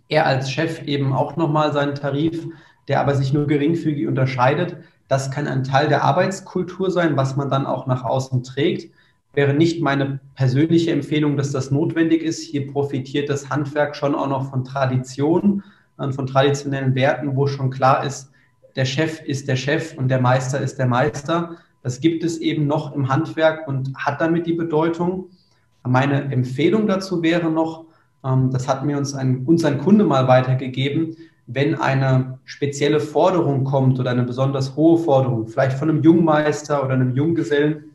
[0.08, 2.46] er als Chef eben auch nochmal seinen Tarif,
[2.88, 4.78] der aber sich nur geringfügig unterscheidet.
[5.08, 8.92] Das kann ein Teil der Arbeitskultur sein, was man dann auch nach außen trägt
[9.34, 12.42] wäre nicht meine persönliche Empfehlung, dass das notwendig ist.
[12.42, 15.64] Hier profitiert das Handwerk schon auch noch von Tradition
[15.98, 18.32] und von traditionellen Werten, wo schon klar ist,
[18.76, 21.58] der Chef ist der Chef und der Meister ist der Meister.
[21.84, 25.26] Das gibt es eben noch im Handwerk und hat damit die Bedeutung.
[25.84, 27.86] Meine Empfehlung dazu wäre noch,
[28.24, 31.16] ähm, das hat mir uns ein, uns ein Kunde mal weitergegeben,
[31.48, 36.94] wenn eine spezielle Forderung kommt oder eine besonders hohe Forderung, vielleicht von einem Jungmeister oder
[36.94, 37.89] einem Junggesellen,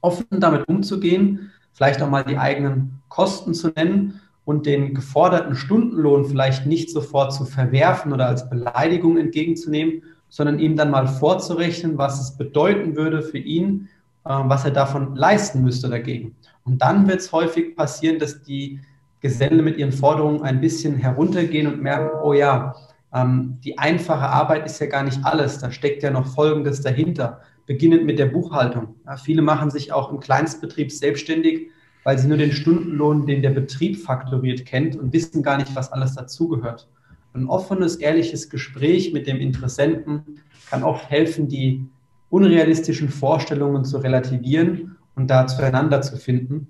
[0.00, 6.24] offen damit umzugehen, vielleicht auch mal die eigenen Kosten zu nennen und den geforderten Stundenlohn
[6.24, 12.20] vielleicht nicht sofort zu verwerfen oder als Beleidigung entgegenzunehmen, sondern ihm dann mal vorzurechnen, was
[12.20, 13.88] es bedeuten würde für ihn,
[14.24, 16.34] äh, was er davon leisten müsste dagegen.
[16.64, 18.80] Und dann wird es häufig passieren, dass die
[19.20, 22.74] Geselle mit ihren Forderungen ein bisschen heruntergehen und merken, oh ja,
[23.14, 27.40] ähm, die einfache Arbeit ist ja gar nicht alles, da steckt ja noch Folgendes dahinter,
[27.66, 28.96] beginnend mit der Buchhaltung.
[29.06, 31.68] Ja, viele machen sich auch im Kleinstbetrieb selbstständig,
[32.04, 35.92] weil sie nur den Stundenlohn, den der Betrieb fakturiert, kennt und wissen gar nicht, was
[35.92, 36.88] alles dazugehört.
[37.34, 41.86] Ein offenes, ehrliches Gespräch mit dem Interessenten kann oft helfen, die
[42.28, 46.66] unrealistischen Vorstellungen zu relativieren und da zueinander zu finden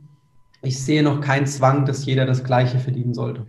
[0.62, 3.46] ich sehe noch keinen Zwang, dass jeder das Gleiche verdienen sollte.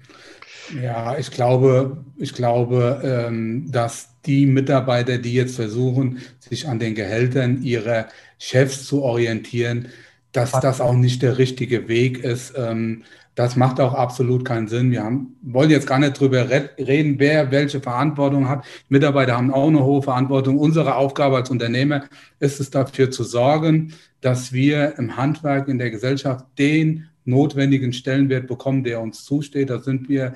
[0.69, 6.95] Ja, ich glaube, ich glaube, ähm, dass die Mitarbeiter, die jetzt versuchen, sich an den
[6.95, 8.07] Gehältern ihrer
[8.39, 9.89] Chefs zu orientieren,
[10.31, 12.53] dass das auch nicht der richtige Weg ist.
[12.57, 13.03] Ähm,
[13.35, 14.91] das macht auch absolut keinen Sinn.
[14.91, 18.63] Wir haben, wollen jetzt gar nicht drüber reden, wer welche Verantwortung hat.
[18.89, 20.57] Mitarbeiter haben auch eine hohe Verantwortung.
[20.57, 22.05] Unsere Aufgabe als Unternehmer
[22.39, 28.47] ist es dafür zu sorgen, dass wir im Handwerk, in der Gesellschaft den notwendigen Stellenwert
[28.47, 29.69] bekommen, der uns zusteht.
[29.69, 30.33] Da sind wir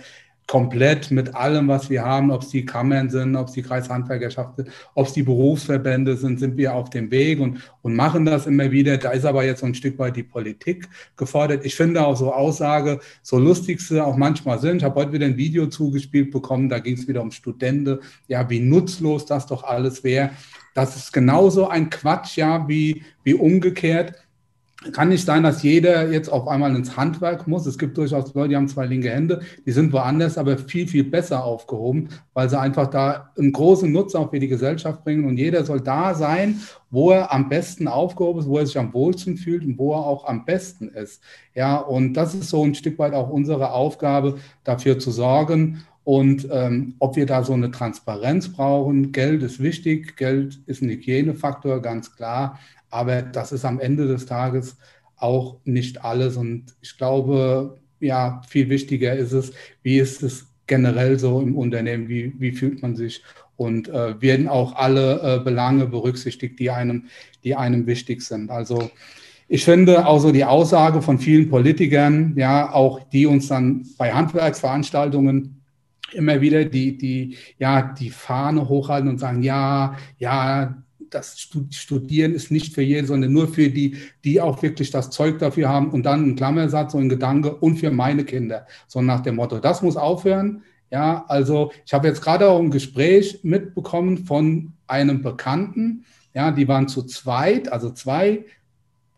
[0.47, 4.55] komplett mit allem, was wir haben, ob es die Kammern sind, ob es die Kreishandwerkerschaft
[4.55, 8.47] sind, ob es die Berufsverbände sind, sind wir auf dem Weg und, und machen das
[8.47, 8.97] immer wieder.
[8.97, 11.65] Da ist aber jetzt so ein Stück weit die Politik gefordert.
[11.65, 14.77] Ich finde auch so Aussage, so lustig sie auch manchmal sind.
[14.77, 18.49] Ich habe heute wieder ein Video zugespielt bekommen, da ging es wieder um Studenten, ja,
[18.49, 20.29] wie nutzlos das doch alles wäre.
[20.73, 24.13] Das ist genauso ein Quatsch, ja, wie, wie umgekehrt.
[24.93, 27.65] Kann nicht sein, dass jeder jetzt auf einmal ins Handwerk muss.
[27.65, 31.03] Es gibt durchaus Leute, die haben zwei linke Hände, die sind woanders aber viel, viel
[31.03, 35.25] besser aufgehoben, weil sie einfach da einen großen Nutzen auch für die Gesellschaft bringen.
[35.25, 36.59] Und jeder soll da sein,
[36.89, 40.05] wo er am besten aufgehoben ist, wo er sich am wohlsten fühlt und wo er
[40.05, 41.21] auch am besten ist.
[41.53, 45.83] Ja, und das ist so ein Stück weit auch unsere Aufgabe, dafür zu sorgen.
[46.07, 50.87] Und ähm, ob wir da so eine Transparenz brauchen, Geld ist wichtig, Geld ist ein
[50.87, 52.57] Hygienefaktor, ganz klar,
[52.89, 54.77] aber das ist am Ende des Tages
[55.17, 56.37] auch nicht alles.
[56.37, 59.51] Und ich glaube, ja, viel wichtiger ist es,
[59.83, 63.23] wie ist es generell so im Unternehmen, wie, wie fühlt man sich
[63.55, 67.05] und äh, werden auch alle äh, Belange berücksichtigt, die einem,
[67.43, 68.51] die einem wichtig sind.
[68.51, 68.91] Also
[69.47, 74.13] ich finde auch so die Aussage von vielen Politikern, ja, auch die uns dann bei
[74.13, 75.61] Handwerksveranstaltungen
[76.13, 80.75] immer wieder die, die, ja, die Fahne hochhalten und sagen, ja, ja,
[81.09, 81.39] das
[81.71, 85.69] Studieren ist nicht für jeden, sondern nur für die, die auch wirklich das Zeug dafür
[85.69, 88.67] haben und dann ein Klammersatz und ein Gedanke und für meine Kinder.
[88.87, 90.63] So nach dem Motto, das muss aufhören.
[90.89, 96.05] Ja, also ich habe jetzt gerade auch ein Gespräch mitbekommen von einem Bekannten.
[96.33, 98.45] Ja, die waren zu zweit, also zwei,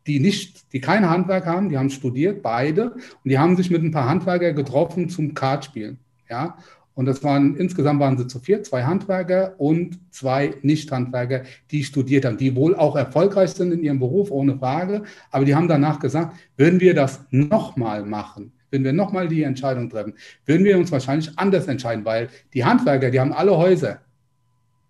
[0.07, 3.83] die nicht, die kein Handwerk haben, die haben studiert, beide, und die haben sich mit
[3.83, 5.99] ein paar Handwerker getroffen zum Kartspielen.
[6.29, 6.57] Ja,
[6.99, 12.25] und das waren, insgesamt waren sie zu vier, zwei Handwerker und zwei Nicht-Handwerker, die studiert
[12.25, 15.03] haben, die wohl auch erfolgreich sind in ihrem Beruf, ohne Frage.
[15.31, 19.89] Aber die haben danach gesagt, würden wir das nochmal machen, würden wir nochmal die Entscheidung
[19.89, 20.13] treffen,
[20.45, 24.01] würden wir uns wahrscheinlich anders entscheiden, weil die Handwerker, die haben alle Häuser.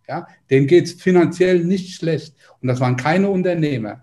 [0.08, 2.34] Ja, denen geht es finanziell nicht schlecht.
[2.60, 4.02] Und das waren keine Unternehmer.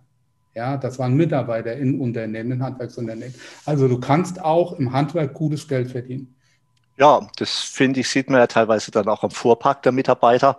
[0.54, 3.34] Ja, das waren Mitarbeiter in Unternehmen, in Handwerksunternehmen.
[3.64, 6.35] Also du kannst auch im Handwerk gutes Geld verdienen.
[6.98, 10.58] Ja, das finde ich, sieht man ja teilweise dann auch am Fuhrpark der Mitarbeiter.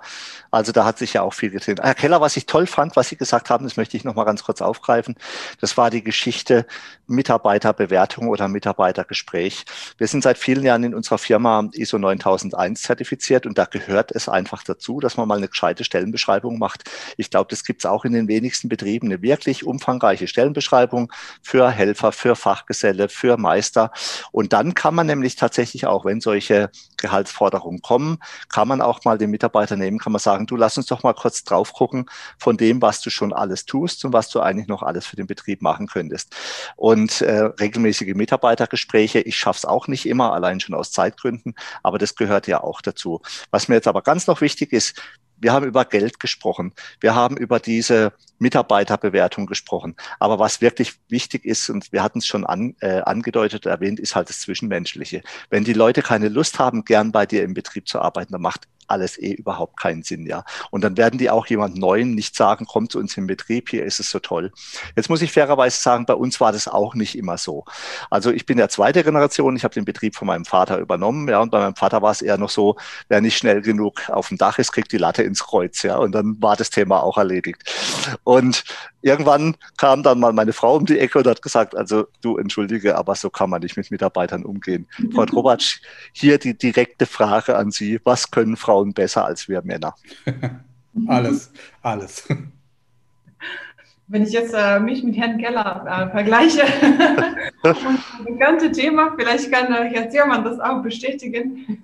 [0.52, 1.78] Also da hat sich ja auch viel getan.
[1.82, 4.24] Herr Keller, was ich toll fand, was Sie gesagt haben, das möchte ich noch mal
[4.24, 5.16] ganz kurz aufgreifen.
[5.60, 6.68] Das war die Geschichte
[7.08, 9.66] Mitarbeiterbewertung oder Mitarbeitergespräch.
[9.98, 14.30] Wir sind seit vielen Jahren in unserer Firma ISO 9001 zertifiziert und da gehört es
[14.30, 16.84] einfach dazu, dass man mal eine gescheite Stellenbeschreibung macht.
[17.18, 21.12] Ich glaube, das gibt es auch in den wenigsten Betrieben, eine wirklich umfangreiche Stellenbeschreibung
[21.42, 23.92] für Helfer, für Fachgeselle, für Meister.
[24.32, 28.18] Und dann kann man nämlich tatsächlich auch, wenn solche Gehaltsforderungen kommen,
[28.50, 31.14] kann man auch mal den Mitarbeiter nehmen, kann man sagen, du lass uns doch mal
[31.14, 32.06] kurz drauf gucken
[32.38, 35.26] von dem, was du schon alles tust und was du eigentlich noch alles für den
[35.26, 36.36] Betrieb machen könntest.
[36.76, 41.98] Und äh, regelmäßige Mitarbeitergespräche, ich schaffe es auch nicht immer, allein schon aus Zeitgründen, aber
[41.98, 43.22] das gehört ja auch dazu.
[43.50, 45.02] Was mir jetzt aber ganz noch wichtig ist,
[45.40, 46.74] wir haben über Geld gesprochen.
[47.00, 49.96] Wir haben über diese Mitarbeiterbewertung gesprochen.
[50.20, 54.16] Aber was wirklich wichtig ist, und wir hatten es schon an, äh, angedeutet, erwähnt, ist
[54.16, 55.22] halt das Zwischenmenschliche.
[55.50, 58.68] Wenn die Leute keine Lust haben, gern bei dir im Betrieb zu arbeiten, dann macht
[58.88, 60.44] alles eh überhaupt keinen Sinn, ja.
[60.72, 63.84] Und dann werden die auch jemand Neuen nicht sagen, komm zu uns im Betrieb, hier
[63.84, 64.52] ist es so toll.
[64.96, 67.66] Jetzt muss ich fairerweise sagen, bei uns war das auch nicht immer so.
[68.10, 71.40] Also ich bin der zweite Generation, ich habe den Betrieb von meinem Vater übernommen, ja,
[71.40, 72.76] und bei meinem Vater war es eher noch so,
[73.10, 76.14] wer nicht schnell genug auf dem Dach ist, kriegt die Latte ins Kreuz, ja, und
[76.14, 77.64] dann war das Thema auch erledigt.
[78.24, 78.64] Und
[79.02, 82.98] irgendwann kam dann mal meine Frau um die Ecke und hat gesagt, also du entschuldige,
[82.98, 84.88] aber so kann man nicht mit Mitarbeitern umgehen.
[85.14, 85.80] Frau Drobatsch,
[86.12, 88.00] hier die direkte Frage an Sie.
[88.04, 89.96] Was können Frauen besser als wir Männer?
[91.08, 91.52] alles,
[91.82, 92.28] alles.
[94.08, 96.62] Wenn ich jetzt äh, mich mit Herrn Keller äh, vergleiche
[97.64, 97.80] und
[98.30, 101.84] das ganze Thema, vielleicht kann äh, Herr Ziermann das auch bestätigen.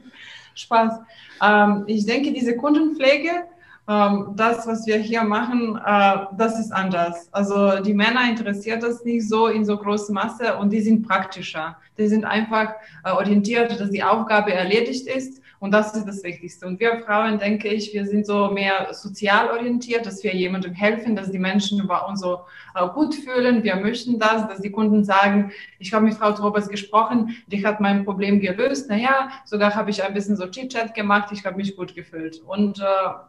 [0.55, 0.99] Spaß.
[1.41, 3.45] Ähm, ich denke, diese Kundenpflege
[3.85, 7.27] das, was wir hier machen, äh, das ist anders.
[7.31, 11.75] Also die Männer interessiert das nicht so in so großer Masse und die sind praktischer.
[11.97, 12.73] Die sind einfach
[13.03, 16.67] äh, orientiert, dass die Aufgabe erledigt ist und das ist das Wichtigste.
[16.67, 21.15] Und wir Frauen, denke ich, wir sind so mehr sozial orientiert, dass wir jemandem helfen,
[21.15, 22.41] dass die Menschen über uns so
[22.75, 23.63] äh, gut fühlen.
[23.63, 27.79] Wir möchten das, dass die Kunden sagen, ich habe mit Frau Trobers gesprochen, die hat
[27.79, 28.89] mein Problem gelöst.
[28.89, 32.41] Naja, sogar habe ich ein bisschen so Chit-Chat gemacht, ich habe mich gut gefühlt.
[32.45, 32.83] Und äh,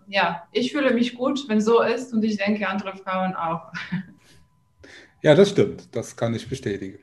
[0.09, 3.73] ja, ich fühle mich gut, wenn so ist und ich denke, andere Frauen auch.
[5.23, 5.95] Ja, das stimmt.
[5.95, 6.99] Das kann ich bestätigen.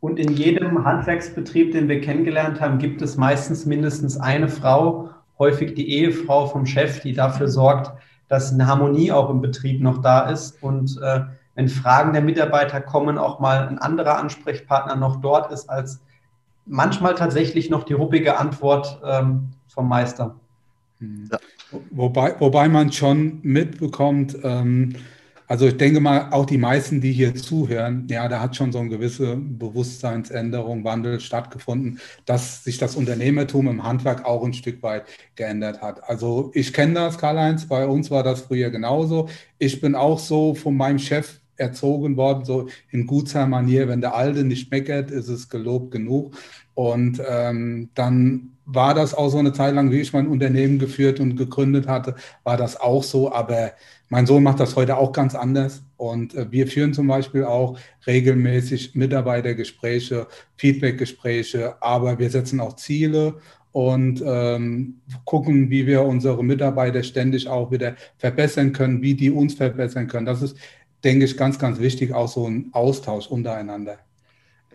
[0.00, 5.74] Und in jedem Handwerksbetrieb, den wir kennengelernt haben, gibt es meistens mindestens eine Frau, häufig
[5.74, 7.92] die Ehefrau vom Chef, die dafür sorgt,
[8.28, 10.62] dass eine Harmonie auch im Betrieb noch da ist.
[10.62, 11.20] Und äh,
[11.54, 16.00] wenn Fragen der Mitarbeiter kommen, auch mal ein anderer Ansprechpartner noch dort ist, als
[16.66, 20.34] manchmal tatsächlich noch die ruppige Antwort ähm, vom Meister.
[21.00, 21.38] Ja.
[21.90, 24.94] Wobei, wobei man schon mitbekommt, ähm,
[25.48, 28.78] also ich denke mal, auch die meisten, die hier zuhören, ja, da hat schon so
[28.78, 35.04] eine gewisse Bewusstseinsänderung, Wandel stattgefunden, dass sich das Unternehmertum im Handwerk auch ein Stück weit
[35.36, 36.08] geändert hat.
[36.08, 39.28] Also ich kenne das, Karl-Heinz, bei uns war das früher genauso.
[39.58, 44.14] Ich bin auch so von meinem Chef erzogen worden, so in guter Manier, wenn der
[44.14, 46.36] Alte nicht meckert, ist es gelobt genug.
[46.76, 51.20] Und ähm, dann war das auch so eine Zeit lang, wie ich mein Unternehmen geführt
[51.20, 53.32] und gegründet hatte, war das auch so.
[53.32, 53.72] Aber
[54.10, 55.82] mein Sohn macht das heute auch ganz anders.
[55.96, 60.26] Und äh, wir führen zum Beispiel auch regelmäßig Mitarbeitergespräche,
[60.58, 63.36] Feedbackgespräche, aber wir setzen auch Ziele
[63.72, 69.54] und ähm, gucken, wie wir unsere Mitarbeiter ständig auch wieder verbessern können, wie die uns
[69.54, 70.26] verbessern können.
[70.26, 70.58] Das ist,
[71.04, 73.98] denke ich, ganz, ganz wichtig, auch so ein Austausch untereinander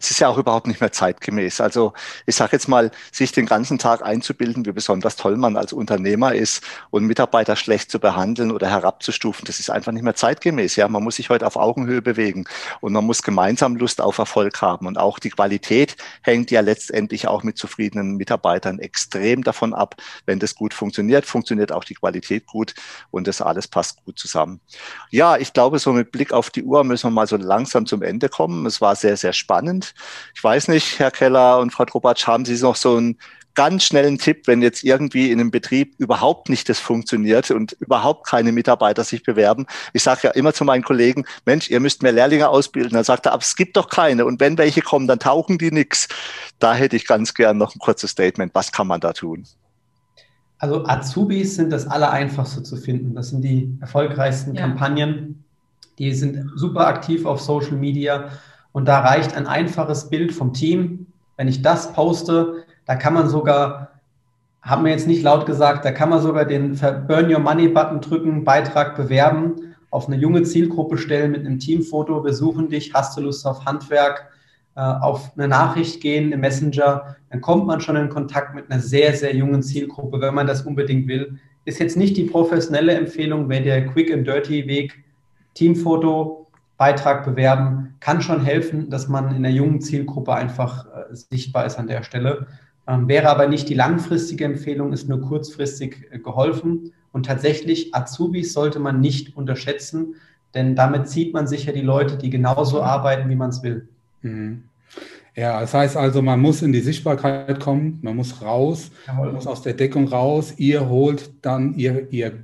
[0.01, 1.61] es ist ja auch überhaupt nicht mehr zeitgemäß.
[1.61, 1.93] Also
[2.25, 6.33] ich sage jetzt mal, sich den ganzen Tag einzubilden, wie besonders toll man als Unternehmer
[6.33, 10.75] ist und Mitarbeiter schlecht zu behandeln oder herabzustufen, das ist einfach nicht mehr zeitgemäß.
[10.75, 12.45] Ja, man muss sich heute auf Augenhöhe bewegen
[12.79, 14.87] und man muss gemeinsam Lust auf Erfolg haben.
[14.87, 19.95] Und auch die Qualität hängt ja letztendlich auch mit zufriedenen Mitarbeitern extrem davon ab.
[20.25, 22.73] Wenn das gut funktioniert, funktioniert auch die Qualität gut
[23.11, 24.61] und das alles passt gut zusammen.
[25.11, 28.01] Ja, ich glaube, so mit Blick auf die Uhr müssen wir mal so langsam zum
[28.01, 28.65] Ende kommen.
[28.65, 29.90] Es war sehr, sehr spannend.
[30.35, 33.17] Ich weiß nicht, Herr Keller und Frau Tropatsch, haben Sie noch so einen
[33.53, 38.27] ganz schnellen Tipp, wenn jetzt irgendwie in einem Betrieb überhaupt nicht das funktioniert und überhaupt
[38.27, 39.65] keine Mitarbeiter sich bewerben.
[39.93, 42.93] Ich sage ja immer zu meinen Kollegen, Mensch, ihr müsst mehr Lehrlinge ausbilden.
[42.93, 44.25] Dann sagt er, aber es gibt doch keine.
[44.25, 46.07] Und wenn welche kommen, dann tauchen die nix.
[46.59, 48.55] Da hätte ich ganz gern noch ein kurzes Statement.
[48.55, 49.45] Was kann man da tun?
[50.57, 53.15] Also Azubis sind das Allereinfachste zu finden.
[53.15, 54.61] Das sind die erfolgreichsten ja.
[54.61, 55.43] Kampagnen.
[55.97, 58.31] Die sind super aktiv auf Social Media
[58.71, 61.07] und da reicht ein einfaches Bild vom Team.
[61.37, 63.99] Wenn ich das poste, da kann man sogar,
[64.61, 68.01] haben wir jetzt nicht laut gesagt, da kann man sogar den Burn Your Money Button
[68.01, 72.23] drücken, Beitrag bewerben, auf eine junge Zielgruppe stellen mit einem Teamfoto.
[72.23, 74.31] Wir suchen dich, hast du Lust auf Handwerk?
[74.73, 78.79] Äh, auf eine Nachricht gehen im Messenger, dann kommt man schon in Kontakt mit einer
[78.79, 81.37] sehr, sehr jungen Zielgruppe, wenn man das unbedingt will.
[81.65, 85.03] Ist jetzt nicht die professionelle Empfehlung, wäre der Quick and Dirty Weg,
[85.55, 86.47] Teamfoto,
[86.81, 91.77] Beitrag bewerben, kann schon helfen, dass man in der jungen Zielgruppe einfach äh, sichtbar ist
[91.77, 92.47] an der Stelle.
[92.87, 96.91] Ähm, wäre aber nicht die langfristige Empfehlung, ist nur kurzfristig äh, geholfen.
[97.11, 100.15] Und tatsächlich, Azubis sollte man nicht unterschätzen,
[100.55, 103.87] denn damit zieht man sicher die Leute, die genauso arbeiten, wie man es will.
[104.23, 104.63] Mhm.
[105.35, 109.27] Ja, das heißt also, man muss in die Sichtbarkeit kommen, man muss raus, Jawohl.
[109.27, 110.55] man muss aus der Deckung raus.
[110.57, 112.39] Ihr holt dann ihr, ihr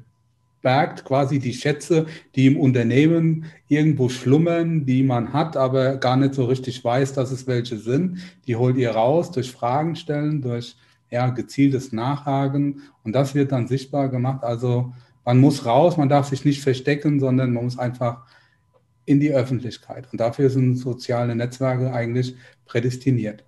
[0.68, 6.34] bergt quasi die Schätze, die im Unternehmen irgendwo schlummern, die man hat, aber gar nicht
[6.34, 8.18] so richtig weiß, dass es welche sind.
[8.48, 10.76] Die holt ihr raus durch Fragen stellen, durch
[11.10, 14.44] ja, gezieltes Nachhaken und das wird dann sichtbar gemacht.
[14.44, 14.92] Also
[15.24, 18.26] man muss raus, man darf sich nicht verstecken, sondern man muss einfach
[19.06, 20.10] in die Öffentlichkeit.
[20.12, 23.46] Und dafür sind soziale Netzwerke eigentlich prädestiniert.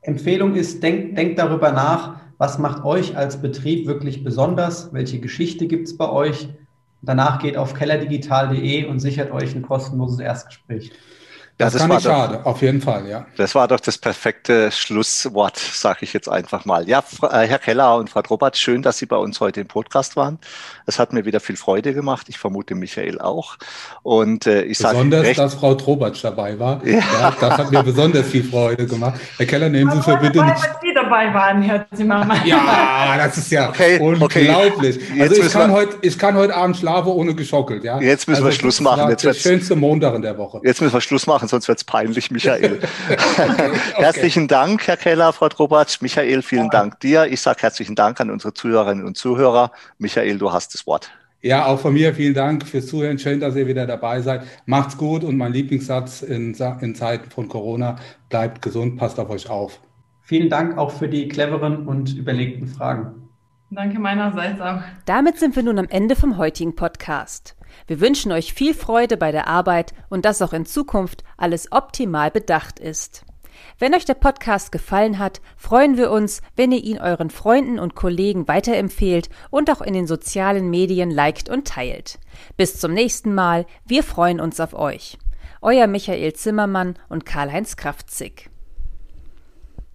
[0.00, 4.92] Empfehlung ist, denkt denk darüber nach, was macht euch als Betrieb wirklich besonders?
[4.92, 6.48] Welche Geschichte gibt es bei euch?
[7.02, 10.92] Danach geht auf kellerdigital.de und sichert euch ein kostenloses Erstgespräch.
[11.58, 13.26] Das, das, das war nicht schade, auf jeden Fall, ja.
[13.36, 16.88] Das war doch das perfekte Schlusswort, sage ich jetzt einfach mal.
[16.88, 20.16] Ja, äh, Herr Keller und Frau Robert, schön, dass Sie bei uns heute im Podcast
[20.16, 20.38] waren.
[20.86, 22.28] Es hat mir wieder viel Freude gemacht.
[22.30, 23.58] Ich vermute Michael auch.
[24.02, 26.84] Und äh, ich sage besonders, recht, dass Frau Trobatsch dabei war.
[26.86, 26.98] Ja.
[26.98, 27.36] ja.
[27.38, 29.20] das hat mir besonders viel Freude gemacht.
[29.36, 30.44] Herr Keller, nehmen Sie für bitte.
[30.82, 32.40] Sie dabei waren, Herr Zimmermann.
[32.46, 34.96] Ja, das ist ja okay, unglaublich.
[34.96, 35.20] Okay.
[35.20, 37.84] Also ich kann, heute, ich kann heute Abend schlafen ohne geschockelt.
[37.84, 38.00] Ja.
[38.00, 39.08] Jetzt müssen also wir Schluss machen.
[39.10, 40.60] Jetzt der schönste Montag in der Woche.
[40.64, 42.80] Jetzt müssen wir Schluss machen sonst wird es peinlich, Michael.
[43.10, 43.70] okay.
[43.94, 46.00] Herzlichen Dank, Herr Keller, Frau Trobatsch.
[46.00, 46.70] Michael, vielen ja.
[46.70, 47.26] Dank dir.
[47.26, 49.72] Ich sage herzlichen Dank an unsere Zuhörerinnen und Zuhörer.
[49.98, 51.10] Michael, du hast das Wort.
[51.42, 53.18] Ja, auch von mir vielen Dank fürs Zuhören.
[53.18, 54.42] Schön, dass ihr wieder dabei seid.
[54.64, 57.96] Macht's gut und mein Lieblingssatz in, in Zeiten von Corona,
[58.28, 59.80] bleibt gesund, passt auf euch auf.
[60.32, 63.28] Vielen Dank auch für die cleveren und überlegten Fragen.
[63.68, 64.80] Danke meinerseits auch.
[65.04, 67.54] Damit sind wir nun am Ende vom heutigen Podcast.
[67.86, 72.30] Wir wünschen euch viel Freude bei der Arbeit und dass auch in Zukunft alles optimal
[72.30, 73.26] bedacht ist.
[73.78, 77.94] Wenn euch der Podcast gefallen hat, freuen wir uns, wenn ihr ihn euren Freunden und
[77.94, 82.18] Kollegen weiterempfehlt und auch in den sozialen Medien liked und teilt.
[82.56, 85.18] Bis zum nächsten Mal, wir freuen uns auf euch.
[85.60, 88.48] Euer Michael Zimmermann und Karl-Heinz Kraftzig.